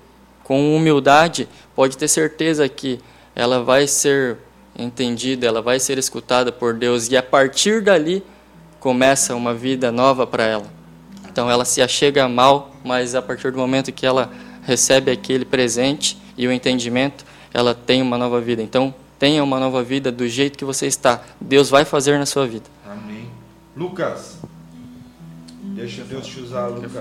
[0.43, 2.99] com humildade, pode ter certeza que
[3.35, 4.37] ela vai ser
[4.77, 8.23] entendida, ela vai ser escutada por Deus e a partir dali
[8.79, 10.65] começa uma vida nova para ela.
[11.27, 14.31] Então ela se achega mal, mas a partir do momento que ela
[14.63, 18.61] recebe aquele presente e o entendimento, ela tem uma nova vida.
[18.61, 21.23] Então tenha uma nova vida do jeito que você está.
[21.39, 22.65] Deus vai fazer na sua vida.
[22.85, 23.29] Amém.
[23.75, 24.39] Lucas,
[25.63, 26.91] deixa Deus te usar, Lucas.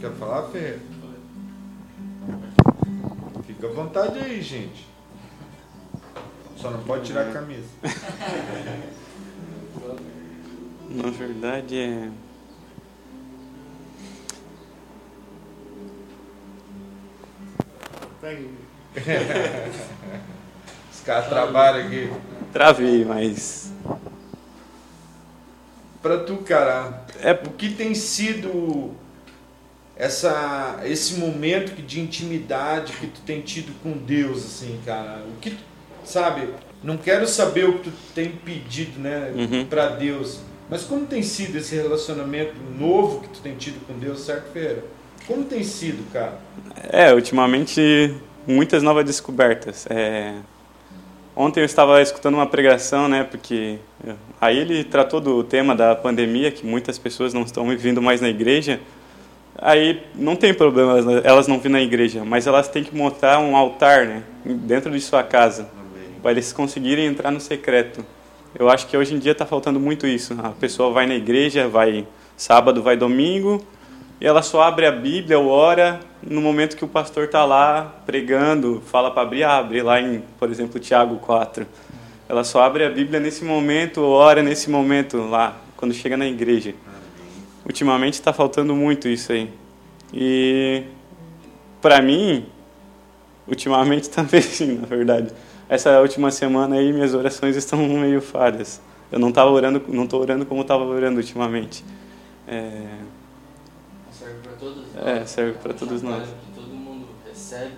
[0.00, 0.89] Quer falar, Ferreira?
[3.60, 4.88] Fica à vontade aí, gente.
[6.56, 7.68] Só não pode tirar a camisa.
[10.88, 12.08] Na verdade é.
[20.90, 22.10] Os caras trabalham aqui.
[22.54, 23.70] Travei, mas.
[26.00, 28.94] Pra tu, cara, é o que tem sido
[30.00, 35.22] essa esse momento de intimidade que tu tem tido com Deus, assim, cara?
[35.36, 35.62] O que tu,
[36.04, 36.48] sabe?
[36.82, 39.66] Não quero saber o que tu tem pedido, né, Uhum.
[39.66, 40.40] para Deus,
[40.70, 44.84] mas como tem sido esse relacionamento novo que tu tem tido com Deus, certo, Ferreira?
[45.26, 46.38] Como tem sido, cara?
[46.90, 48.14] É, ultimamente
[48.46, 49.86] muitas novas descobertas.
[49.90, 50.34] É,
[51.36, 53.78] Ontem eu estava escutando uma pregação, né, porque
[54.40, 58.28] aí ele tratou do tema da pandemia, que muitas pessoas não estão vindo mais na
[58.28, 58.80] igreja.
[59.60, 63.38] Aí não tem problema elas- elas não virem na igreja, mas elas têm que montar
[63.40, 65.68] um altar, né, dentro de sua casa,
[66.22, 68.04] para eles conseguirem entrar no secreto.
[68.58, 70.34] Eu acho que hoje em dia está faltando muito isso.
[70.42, 72.06] A pessoa vai na igreja, vai
[72.36, 73.62] sábado, vai domingo,
[74.20, 78.02] e ela só abre a Bíblia ou ora no momento que o pastor está lá
[78.06, 81.66] pregando, fala para abrir, abre lá em, por exemplo, Tiago 4.
[82.28, 86.74] Ela só abre a Bíblia nesse momento, ora nesse momento lá, quando chega na igreja.
[87.64, 89.52] Ultimamente está faltando muito isso aí.
[90.12, 90.84] E
[91.80, 92.46] para mim,
[93.46, 95.32] ultimamente também sim, na verdade.
[95.68, 98.80] Essa última semana aí minhas orações estão meio falhas.
[99.10, 101.84] Eu não tava orando, não tô orando como estava orando ultimamente.
[102.46, 102.86] É,
[104.20, 106.28] Serve para todos É, serve pra todos nós.
[106.28, 107.76] Que todo mundo recebe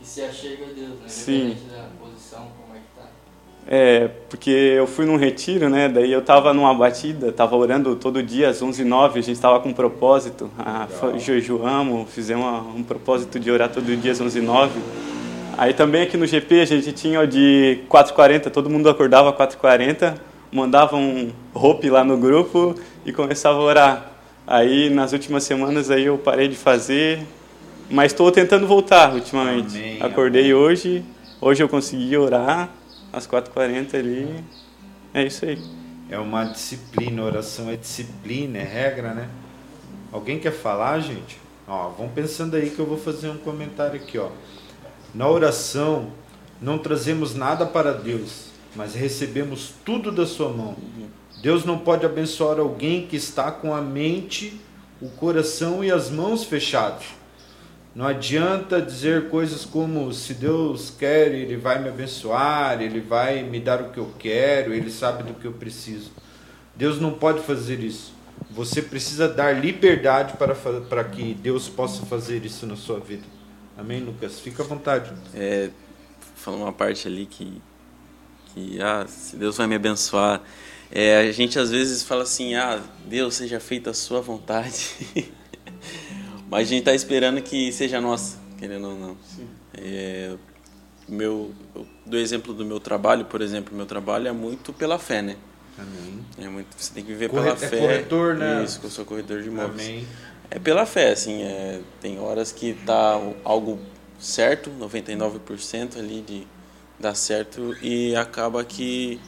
[0.00, 1.08] e se achega a Deus, né?
[1.08, 1.56] Sim.
[1.70, 1.88] Da
[3.66, 5.88] É, porque eu fui num retiro, né?
[5.88, 9.70] Daí eu tava numa batida, tava orando todo dia às 11h09, a gente tava com
[9.70, 10.50] um propósito.
[10.58, 14.70] Ah, fa- jejuamos, fizemos uma- um propósito de orar todo dia às 11h09.
[15.56, 20.14] Aí também aqui no GP a gente tinha de 4h40, todo mundo acordava às 4h40,
[20.52, 22.74] mandava um roupa lá no grupo
[23.06, 24.10] e começava a orar.
[24.46, 27.20] Aí nas últimas semanas aí eu parei de fazer,
[27.90, 29.78] mas estou tentando voltar ultimamente.
[29.78, 31.02] Amém, Acordei hoje,
[31.40, 32.68] hoje eu consegui orar
[33.14, 34.44] às 4h40 ali.
[35.12, 35.62] É isso aí.
[36.10, 39.28] É uma disciplina, oração é disciplina, é regra, né?
[40.12, 41.38] Alguém quer falar, gente?
[41.66, 44.28] Ó, vão pensando aí que eu vou fazer um comentário aqui, ó.
[45.14, 46.12] Na oração,
[46.60, 50.76] não trazemos nada para Deus, mas recebemos tudo da sua mão.
[51.40, 54.60] Deus não pode abençoar alguém que está com a mente,
[55.00, 57.06] o coração e as mãos fechados.
[57.94, 63.60] Não adianta dizer coisas como se Deus quer, ele vai me abençoar, ele vai me
[63.60, 66.10] dar o que eu quero, ele sabe do que eu preciso.
[66.74, 68.12] Deus não pode fazer isso.
[68.50, 73.22] Você precisa dar liberdade para, para que Deus possa fazer isso na sua vida.
[73.78, 74.40] Amém, Lucas?
[74.40, 75.12] Fica à vontade.
[75.32, 75.70] É,
[76.34, 77.62] falando uma parte ali que,
[78.52, 80.40] que ah, se Deus vai me abençoar.
[80.90, 84.90] É, a gente às vezes fala assim, ah, Deus seja feita a sua vontade.
[86.48, 89.16] Mas a gente está esperando que seja nossa, querendo ou não.
[89.76, 90.34] É,
[91.08, 91.52] meu,
[92.06, 95.36] do exemplo do meu trabalho, por exemplo, meu trabalho é muito pela fé, né?
[95.78, 96.24] Amém.
[96.38, 97.78] É muito, você tem que viver Corre- pela é fé.
[97.78, 98.62] corretor, né?
[98.64, 99.82] Isso, que eu sou corretor de imóveis.
[99.88, 100.06] Amém.
[100.50, 103.78] É pela fé, assim, é, tem horas que tá algo
[104.18, 106.46] certo, 99% ali de
[107.00, 109.20] dar certo e acaba que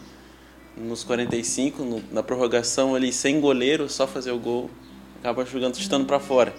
[0.76, 4.70] nos 45, no- na prorrogação ali sem goleiro, só fazer o gol,
[5.18, 6.54] acaba jogando, chutando para fora.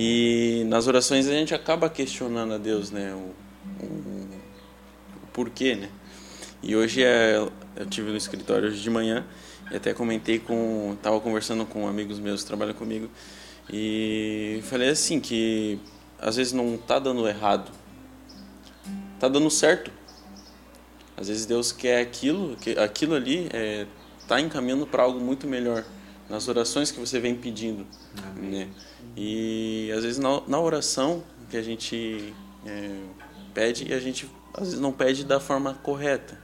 [0.00, 3.34] E nas orações a gente acaba questionando a Deus, né, o,
[3.84, 4.28] o-
[5.24, 5.88] o porquê, né?
[6.62, 7.36] E hoje é,
[7.74, 9.26] eu tive no escritório hoje de manhã
[9.72, 13.10] e até comentei com, tava conversando com amigos meus que trabalham comigo
[13.72, 15.80] e falei assim que
[16.20, 17.72] às vezes não tá dando errado,
[19.18, 19.90] tá dando certo.
[21.16, 23.84] Às vezes Deus quer aquilo, que aquilo ali é,
[24.28, 25.84] tá encaminhando para algo muito melhor
[26.28, 27.86] nas orações que você vem pedindo,
[28.36, 28.68] né?
[29.16, 32.34] E às vezes na, na oração que a gente
[32.66, 33.00] é,
[33.54, 36.38] pede, a gente às vezes não pede da forma correta,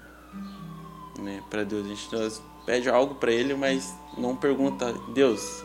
[1.19, 1.43] né?
[1.51, 5.63] Para Deus a gente vezes pede algo para Ele, mas não pergunta Deus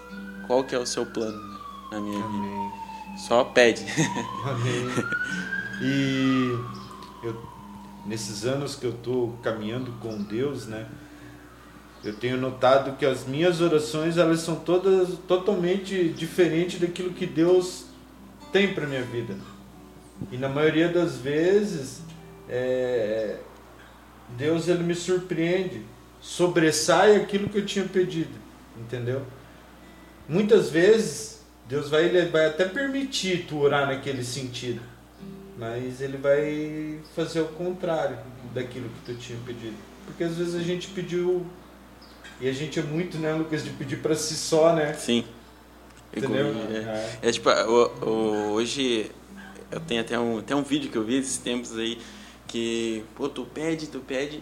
[0.47, 1.39] qual que é o seu plano
[1.91, 2.27] na minha vida.
[2.27, 2.71] Amém.
[3.17, 3.85] Só pede.
[4.43, 5.39] Amém.
[5.81, 6.59] E
[7.23, 7.41] eu,
[8.05, 10.85] nesses anos que eu estou caminhando com Deus, né?
[12.03, 17.85] Eu tenho notado que as minhas orações elas são todas totalmente diferentes daquilo que Deus
[18.53, 19.35] tem para minha vida.
[20.31, 22.01] E na maioria das vezes,
[22.47, 23.37] é,
[24.37, 25.81] Deus ele me surpreende,
[26.21, 28.33] sobressai aquilo que eu tinha pedido,
[28.77, 29.25] entendeu?
[30.27, 34.81] Muitas vezes Deus vai, ele vai até permitir tu orar naquele sentido,
[35.57, 38.17] mas ele vai fazer o contrário
[38.53, 39.75] daquilo que tu tinha pedido.
[40.05, 41.45] Porque às vezes a gente pediu
[42.41, 44.93] e a gente é muito, né, Lucas, de pedir para si só, né?
[44.93, 45.23] Sim.
[46.15, 46.47] Entendeu?
[47.21, 49.11] É, é tipo, o- o- hoje
[49.71, 51.99] eu tenho até um, até um vídeo que eu vi esses tempos aí
[52.47, 54.41] que, pô, tu pede, tu pede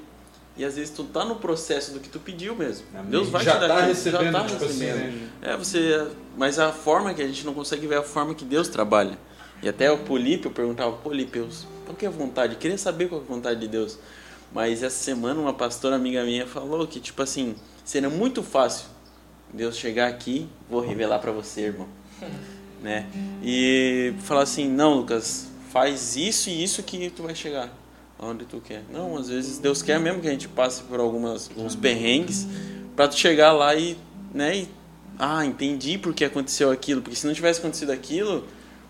[0.55, 2.85] e às vezes tu tá no processo do que tu pediu mesmo.
[2.93, 3.11] Amém.
[3.11, 5.11] Deus vai Já te dar tá aquilo, recebendo, já tá tipo assim, recebendo.
[5.11, 5.29] né?
[5.41, 8.67] É, você, mas a forma que a gente não consegue ver a forma que Deus
[8.69, 9.17] trabalha.
[9.61, 11.49] E até o Polipe, eu perguntava, Polipe, eu-
[11.85, 12.53] qual que é a vontade?
[12.53, 13.99] Eu queria saber qual é a vontade de Deus.
[14.53, 17.55] Mas essa semana uma pastora amiga minha falou que, tipo assim,
[17.87, 18.87] seria muito fácil
[19.53, 21.87] Deus chegar aqui, vou revelar pra você, irmão.
[22.83, 23.07] né?
[23.41, 27.71] E falar assim, não, Lucas, faz isso e isso que tu vai chegar
[28.19, 28.83] aonde tu quer.
[28.91, 32.45] Não, às vezes Deus quer mesmo que a gente passe por algumas uns perrengues
[32.93, 33.97] pra tu chegar lá e,
[34.33, 34.69] né, e
[35.17, 38.45] ah, entendi porque aconteceu aquilo, porque se não tivesse acontecido aquilo,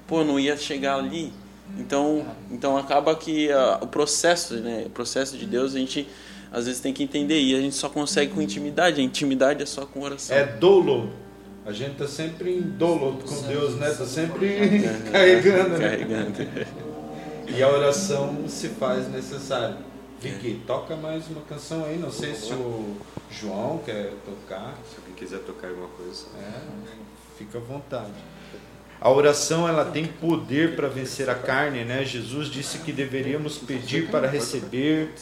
[0.07, 1.31] pô, não ia chegar ali.
[1.77, 6.07] Então, então acaba que ah, o processo, né, o processo de Deus, a gente
[6.51, 9.01] às vezes tem que entender e a gente só consegue com intimidade.
[9.01, 10.35] A intimidade é só com oração.
[10.35, 11.09] É download.
[11.65, 13.89] A gente tá sempre em download com Deus, né?
[13.89, 15.89] Tá sempre carregando, né?
[15.89, 16.33] Carregando.
[17.47, 19.77] E a oração se faz necessária.
[20.19, 21.97] Vicky, toca mais uma canção aí.
[21.97, 22.95] Não sei se o
[23.29, 24.75] João quer tocar.
[24.89, 26.25] Se alguém quiser tocar alguma coisa.
[26.39, 26.61] É,
[27.37, 28.13] fica à vontade.
[28.99, 32.03] A oração ela tem poder para vencer a carne, né?
[32.03, 35.13] Jesus disse que deveríamos pedir para receber.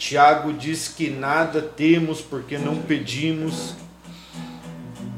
[0.00, 3.74] Tiago diz que nada temos porque não pedimos.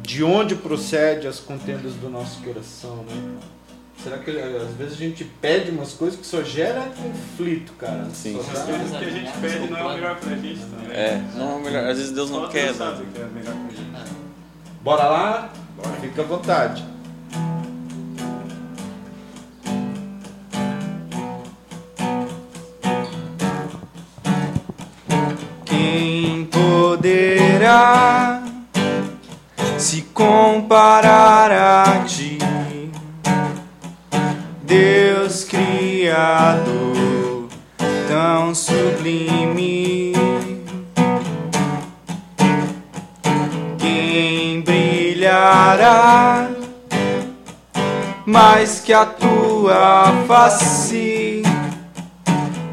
[0.03, 3.39] De onde procede as contendas do nosso coração, né?
[4.03, 8.09] Será que às vezes a gente pede umas coisas que só gera conflito, cara?
[8.13, 8.35] Sim.
[8.35, 10.91] Só As coisas que a gente pede não é o melhor pra gente também.
[10.91, 11.85] É, não é o melhor.
[11.85, 12.65] Às vezes Deus não Só quer.
[12.65, 12.85] Deus né?
[12.85, 14.13] sabe o que é melhor pra gente.
[14.83, 15.53] Bora lá?
[16.01, 16.85] Fica à vontade.
[27.03, 28.45] Poderá
[29.77, 32.39] se comparar a ti,
[34.63, 36.69] Deus Criador
[38.07, 40.13] tão sublime?
[43.79, 46.51] Quem brilhará
[48.25, 51.43] mais que a tua face?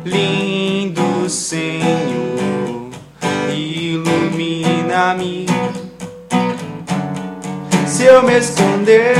[0.05, 2.18] Lindo Senhor,
[4.99, 5.45] ilumina-me.
[7.87, 9.15] Se eu me esconder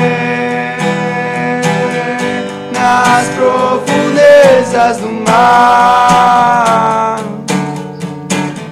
[2.74, 7.20] na nas profundezas do mar.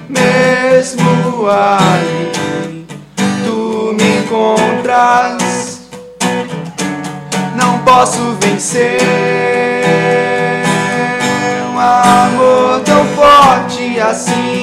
[0.08, 2.86] Mesmo ali,
[3.44, 5.80] tu me encontras.
[7.56, 9.00] Não posso vencer
[11.72, 14.57] um amor tão forte assim.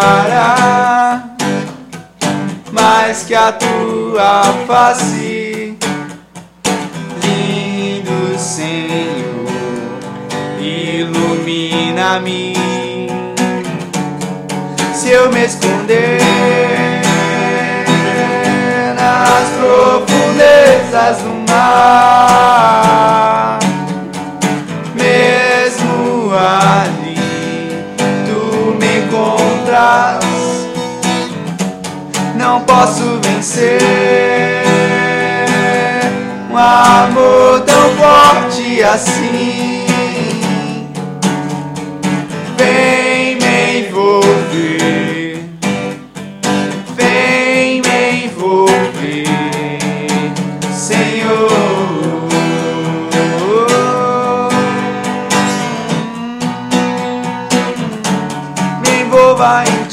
[0.00, 1.22] Brilhará
[2.72, 5.78] mais que a tua face,
[7.22, 9.46] lindo Senhor,
[10.60, 12.54] ilumina-me.
[14.94, 16.20] Se eu me esconder
[18.94, 23.35] nas profundezas do mar,
[32.56, 33.78] Não posso vencer
[36.50, 39.84] um amor tão forte assim.
[42.56, 45.38] Vem me envolver,
[46.96, 49.26] vem me envolver,
[50.72, 51.50] Senhor.
[58.80, 59.85] Me envolva em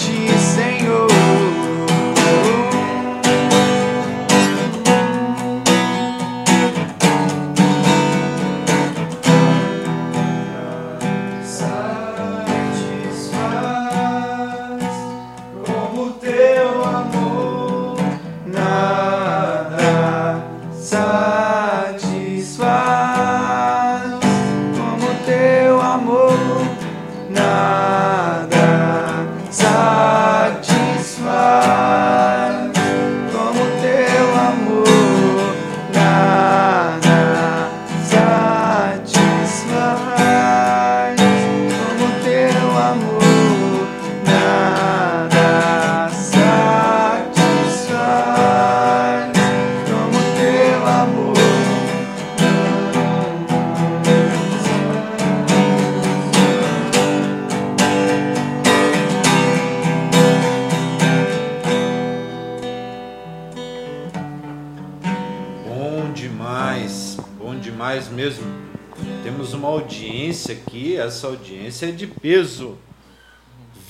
[72.24, 72.78] peso.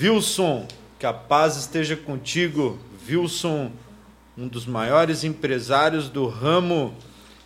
[0.01, 0.67] Wilson,
[0.97, 2.79] que a paz esteja contigo.
[3.07, 3.71] Wilson,
[4.35, 6.95] um dos maiores empresários do ramo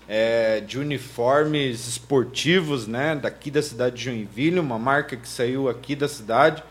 [0.08, 3.18] é, de uniformes esportivos, né?
[3.18, 6.64] Daqui da cidade de Joinville, uma marca que saiu aqui da cidade.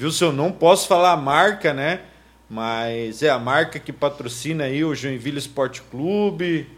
[0.00, 2.02] Wilson, não posso falar a marca, né?
[2.48, 6.68] Mas é a marca que patrocina aí o Joinville Esporte Clube.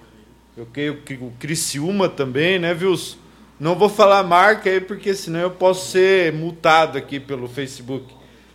[0.57, 3.28] Eu creio que o Criciúma também, né, Wilson?
[3.61, 8.15] Não vou falar marca aí, porque senão eu posso ser multado aqui pelo Facebook.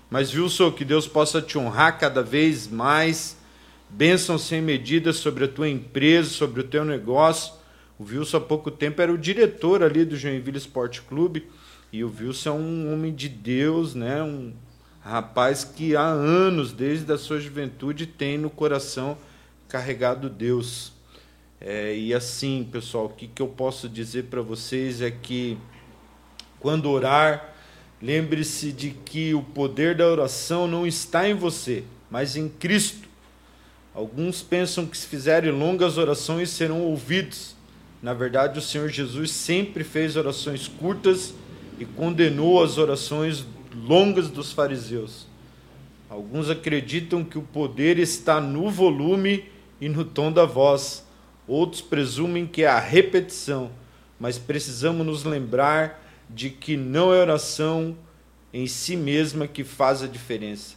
[0.09, 3.35] Mas, Wilson, que Deus possa te honrar cada vez mais.
[3.89, 7.53] Bênção sem medida sobre a tua empresa, sobre o teu negócio.
[7.99, 11.49] O Wilson, há pouco tempo, era o diretor ali do Joinville Esporte Clube.
[11.91, 14.23] E o Wilson é um homem de Deus, né?
[14.23, 14.53] Um
[15.01, 19.17] rapaz que há anos, desde a sua juventude, tem no coração
[19.67, 20.92] carregado Deus.
[21.65, 25.57] É, e assim, pessoal, o que, que eu posso dizer para vocês é que
[26.59, 27.55] quando orar,
[28.01, 33.07] lembre-se de que o poder da oração não está em você, mas em Cristo.
[33.95, 37.55] Alguns pensam que se fizerem longas orações serão ouvidos.
[38.01, 41.33] Na verdade, o Senhor Jesus sempre fez orações curtas
[41.79, 45.27] e condenou as orações longas dos fariseus.
[46.09, 49.45] Alguns acreditam que o poder está no volume
[49.79, 51.02] e no tom da voz.
[51.47, 53.71] Outros presumem que é a repetição,
[54.19, 57.97] mas precisamos nos lembrar de que não é oração
[58.53, 60.75] em si mesma que faz a diferença,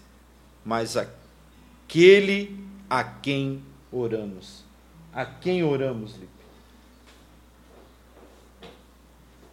[0.65, 2.59] mas aquele
[2.91, 3.63] a quem
[3.93, 4.65] oramos.
[5.13, 6.29] A quem oramos, Lipe?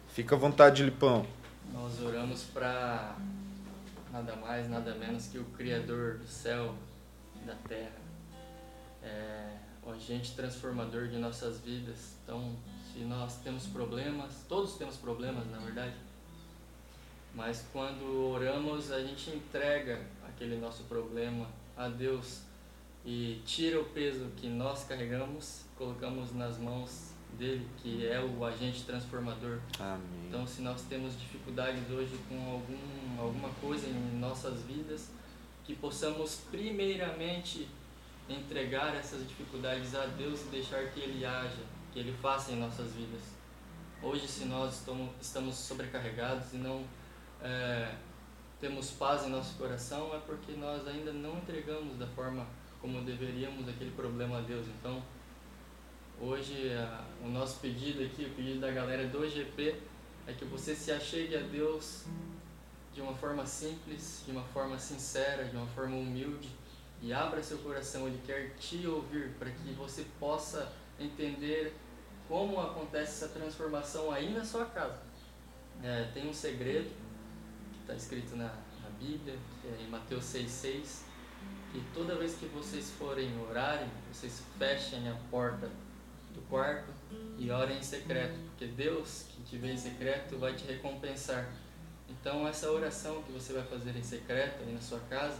[0.08, 1.26] Fica à vontade, Lipão.
[1.72, 3.16] Nós oramos para
[4.12, 6.74] nada mais, nada menos que o Criador do céu
[7.42, 8.04] e da terra.
[9.02, 9.53] É
[9.86, 12.16] o agente transformador de nossas vidas.
[12.22, 12.56] Então,
[12.92, 15.94] se nós temos problemas, todos temos problemas, na verdade,
[17.34, 22.42] mas quando oramos, a gente entrega aquele nosso problema a Deus
[23.04, 28.84] e tira o peso que nós carregamos, colocamos nas mãos dele, que é o agente
[28.84, 29.58] transformador.
[29.78, 30.00] Amém.
[30.28, 35.10] Então, se nós temos dificuldades hoje com algum, alguma coisa em nossas vidas,
[35.64, 37.68] que possamos primeiramente
[38.28, 41.62] entregar essas dificuldades a Deus e deixar que Ele haja,
[41.92, 43.20] que Ele faça em nossas vidas.
[44.02, 44.82] Hoje, se nós
[45.20, 46.84] estamos sobrecarregados e não
[47.42, 47.94] é,
[48.60, 52.46] temos paz em nosso coração, é porque nós ainda não entregamos da forma
[52.80, 54.66] como deveríamos aquele problema a Deus.
[54.66, 55.02] Então,
[56.20, 59.80] hoje a, o nosso pedido aqui, o pedido da galera do GP,
[60.26, 62.04] é que você se achegue a Deus
[62.94, 66.48] de uma forma simples, de uma forma sincera, de uma forma humilde
[67.04, 68.06] e abra seu coração.
[68.06, 71.74] Ele quer te ouvir para que você possa entender
[72.26, 75.02] como acontece essa transformação aí na sua casa.
[75.82, 76.90] É, tem um segredo
[77.72, 81.02] que está escrito na, na Bíblia, é em Mateus 6,6,
[81.72, 85.68] que toda vez que vocês forem orarem, vocês fechem a porta
[86.32, 86.90] do quarto
[87.38, 91.52] e orem em secreto, porque Deus que te vê em secreto vai te recompensar.
[92.08, 95.38] Então, essa oração que você vai fazer em secreto aí na sua casa,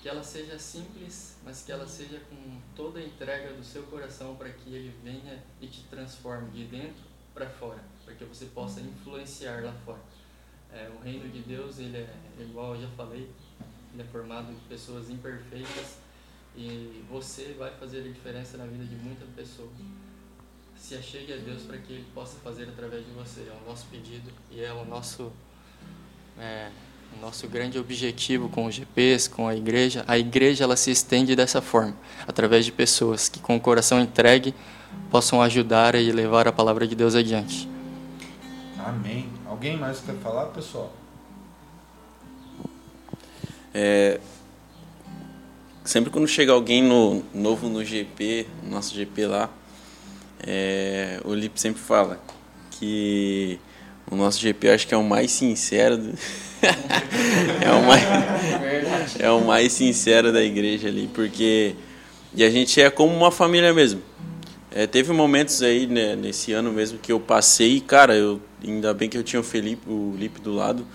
[0.00, 4.36] que ela seja simples, mas que ela seja com toda a entrega do seu coração
[4.36, 8.80] para que ele venha e te transforme de dentro para fora, para que você possa
[8.80, 10.00] influenciar lá fora.
[10.72, 13.30] É, o reino de Deus, ele é igual eu já falei,
[13.92, 15.98] ele é formado de pessoas imperfeitas
[16.56, 19.70] e você vai fazer a diferença na vida de muita pessoa.
[20.76, 23.40] Se achegue a Deus para que Ele possa fazer através de você.
[23.40, 25.32] É o nosso pedido e é o nosso
[26.38, 26.70] é,
[27.20, 31.60] nosso grande objetivo com os GPs, com a igreja, a igreja ela se estende dessa
[31.60, 31.94] forma,
[32.26, 34.54] através de pessoas que com o coração entregue
[35.10, 37.68] possam ajudar e levar a palavra de Deus adiante.
[38.78, 39.28] Amém.
[39.46, 40.92] Alguém mais quer falar, pessoal?
[43.74, 44.20] É,
[45.84, 49.50] sempre quando chega alguém no, novo no GP, nosso GP lá,
[50.40, 52.20] é, o Lip sempre fala
[52.70, 53.58] que
[54.10, 55.96] o nosso GP acho que é o mais sincero.
[55.96, 56.10] Do...
[57.60, 61.74] é, o mais, é o mais sincero da igreja ali, porque
[62.34, 64.02] e a gente é como uma família mesmo.
[64.70, 69.08] É, teve momentos aí né, nesse ano mesmo que eu passei, cara, eu ainda bem
[69.08, 70.86] que eu tinha o Felipe, o Lipe do lado.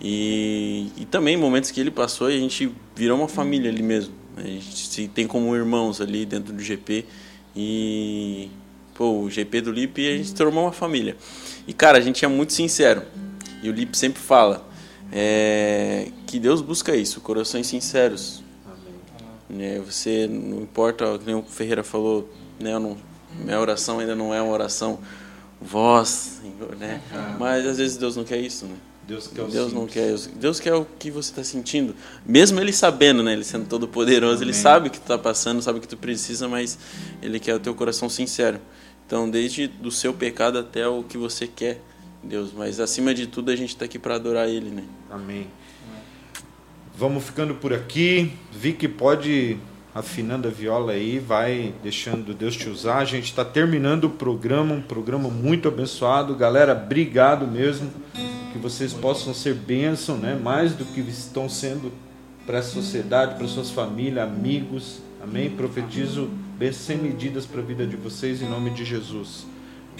[0.00, 4.12] E, e também momentos que ele passou e a gente virou uma família ali mesmo.
[4.36, 7.04] A gente se tem como irmãos ali dentro do GP.
[7.54, 8.50] E
[8.94, 11.16] pô, o GP do Lipe a gente tornou uma família.
[11.66, 13.02] E cara, a gente é muito sincero.
[13.62, 14.66] E o Lipe sempre fala
[15.12, 18.42] é, que Deus busca isso, corações sinceros.
[19.50, 19.62] Amém.
[19.64, 22.96] É, você não importa, como o Ferreira falou, né, não,
[23.38, 24.98] minha oração ainda não é uma oração
[25.60, 26.40] voz,
[26.78, 27.00] né?
[27.38, 28.76] Mas às vezes Deus não quer isso, né?
[29.06, 31.94] Deus quer o Deus não quer Deus quer o que você está sentindo,
[32.24, 33.32] mesmo ele sabendo, né?
[33.32, 36.48] Ele sendo todo poderoso, ele sabe o que está passando, sabe o que tu precisa,
[36.48, 36.78] mas
[37.20, 38.60] ele quer o teu coração sincero.
[39.12, 41.82] Então, desde do seu pecado até o que você quer,
[42.22, 42.50] Deus.
[42.50, 44.84] Mas acima de tudo, a gente está aqui para adorar Ele, né?
[45.10, 45.48] Amém.
[46.96, 48.32] Vamos ficando por aqui.
[48.50, 49.58] Vi que pode
[49.94, 53.00] afinando a viola aí, vai deixando Deus te usar.
[53.00, 56.34] A gente está terminando o programa, um programa muito abençoado.
[56.34, 57.90] Galera, obrigado mesmo.
[58.14, 60.40] Que vocês possam ser bênção, né?
[60.42, 61.92] Mais do que estão sendo
[62.46, 65.02] para a sociedade, para suas famílias, amigos.
[65.22, 65.50] Amém?
[65.50, 69.46] Profetizo bênçãos sem medidas para a vida de vocês, em nome de Jesus.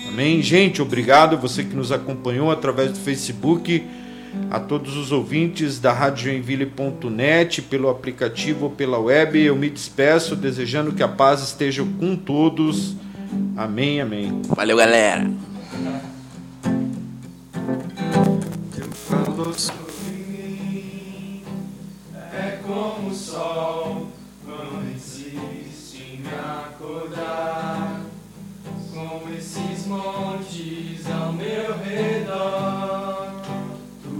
[0.08, 0.42] Amém?
[0.42, 3.84] Gente, obrigado você que nos acompanhou através do Facebook,
[4.50, 9.38] a todos os ouvintes da radiojoinville.net, pelo aplicativo ou pela web.
[9.38, 12.96] Eu me despeço desejando que a paz esteja com todos.
[13.56, 14.40] Amém, amém.
[14.48, 15.30] Valeu, galera.
[22.34, 24.21] É como o sol
[26.42, 28.00] acordar
[28.92, 32.71] com esses montes ao meu redor.